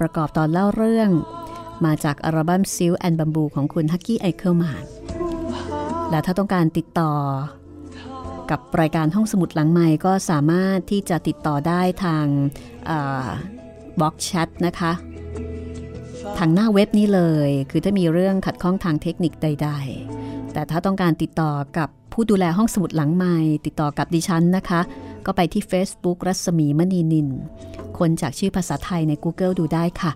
[0.00, 1.10] ประกอบตอนเล่าเรื่อง
[1.84, 5.01] มาจากอัลบั้มซิลแอนบัมบูของคุณฮักกี้ไอเคิลมาน
[6.12, 7.12] และถ้าต้องการติดต่อ
[8.50, 12.26] กับรายการห้องสมุดหลังใหม่ก็สามารถที่จะติดต่อได้ทาง
[14.00, 14.92] box chat นะคะ
[16.38, 19.70] ทางหน้าเว็บนี้เลย คือถ้ามีเรื่องขัดข้องทางเทคนิคใด
[20.10, 23.36] ๆ แต่ถ้าต้องการติดต่อกับผู้ดูแลห้องสมุดหลังใหม่
[23.66, 24.80] ติดต่อกับดิฉันนะคะ
[25.26, 27.28] ก็ไปที่ Facebook รัศมีมณีนิน
[27.98, 30.12] ค้นจากชื่อภาษาไทยใน Google ดูได้ค่ะ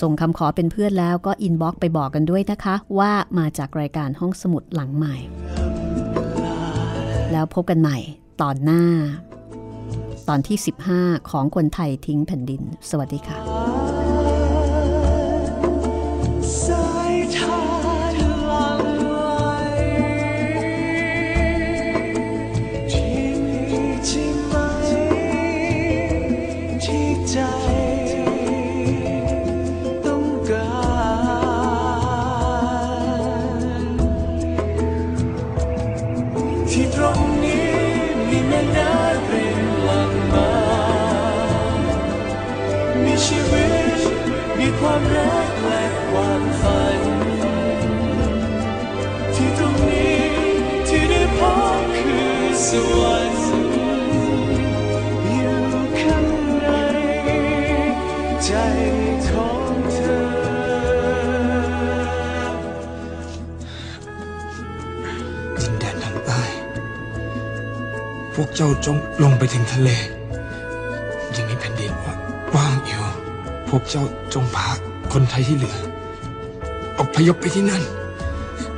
[0.00, 5.16] ส่งคำขอเป็นเพื่อนแล้วก็ inbox ไปบอกกันด้วยนะคะ ว่ามาจากรายการห้องสมุดหลังใหม่
[7.32, 7.98] แล้วพบกันใหม่
[8.42, 8.84] ตอนหน้า
[10.28, 10.58] ตอนที่
[10.94, 13.38] 15 ของคนไทยทิ้งแผ่นดิน สวัสดีค่ะ
[44.86, 47.00] ความรักและความฝัน
[49.34, 50.20] ที่ตรงนี้
[50.88, 51.40] ที่ได้พ
[51.80, 52.34] บคือ
[52.68, 53.44] สวรรค์
[55.32, 55.60] อยู่
[56.00, 56.26] ข้าง
[56.60, 56.68] ใน
[58.44, 58.50] ใจ
[59.28, 60.22] ของเธอ
[65.56, 66.42] ดินแดนทางใต้
[68.34, 69.90] พวกเจ้าจงลงไปถึงทะเล
[71.36, 71.92] ยังมีแผ่นดิน
[72.54, 73.04] ว่างอยู่
[73.70, 74.04] พวกเจ้า
[74.34, 74.68] จงพา
[75.12, 75.78] คนไทยที่เหลือ
[77.00, 77.82] อพยพไปที่นั่น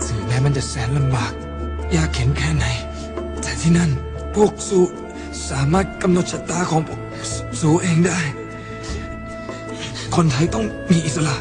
[0.07, 1.33] ถึงแม้มันจะแสนลำบาก
[1.97, 2.67] ยากเข็นแค่ไหน
[3.41, 3.91] แต่ที่นั่น
[4.35, 4.81] พวกสู
[5.49, 7.01] สามารถกำหนดชะตาของพวก
[7.31, 8.21] สสูเองได้
[10.17, 11.37] คนไทยต้องมีอิสระ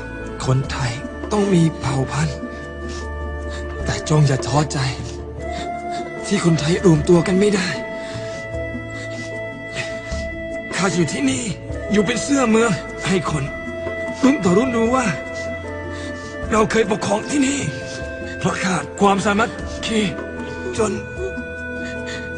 [0.45, 0.91] คนไทย
[1.31, 2.37] ต้องมีเผ่าพันธุ์
[3.85, 4.77] แต่จงอย่าท้อใจ
[6.25, 7.69] ที่คนไทยรวมตัวกันไม่ได้
[10.75, 11.43] ข้าอยู่ที่นี่
[11.91, 12.71] อยู่เป็นเสื้อเมือง
[13.07, 13.43] ให้คน
[14.23, 15.05] รุ่นต่อรุ่นรู้ว่า
[16.51, 17.59] เราเคยปกครองที่นี่
[18.39, 19.49] เพราะขาดความสามัค
[19.85, 20.01] คี
[20.77, 20.91] จน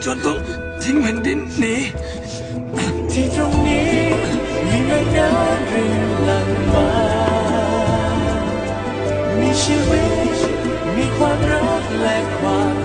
[0.03, 0.37] จนต้อง
[0.83, 1.75] ทิ้งแผ่นดินหนี
[3.11, 3.89] ที่ตรงนี้
[4.67, 6.89] มีแม่น้ำรินหลั่งมา
[9.39, 10.03] มีชีวิ
[10.35, 10.37] ต
[10.95, 12.84] มีความรักและความ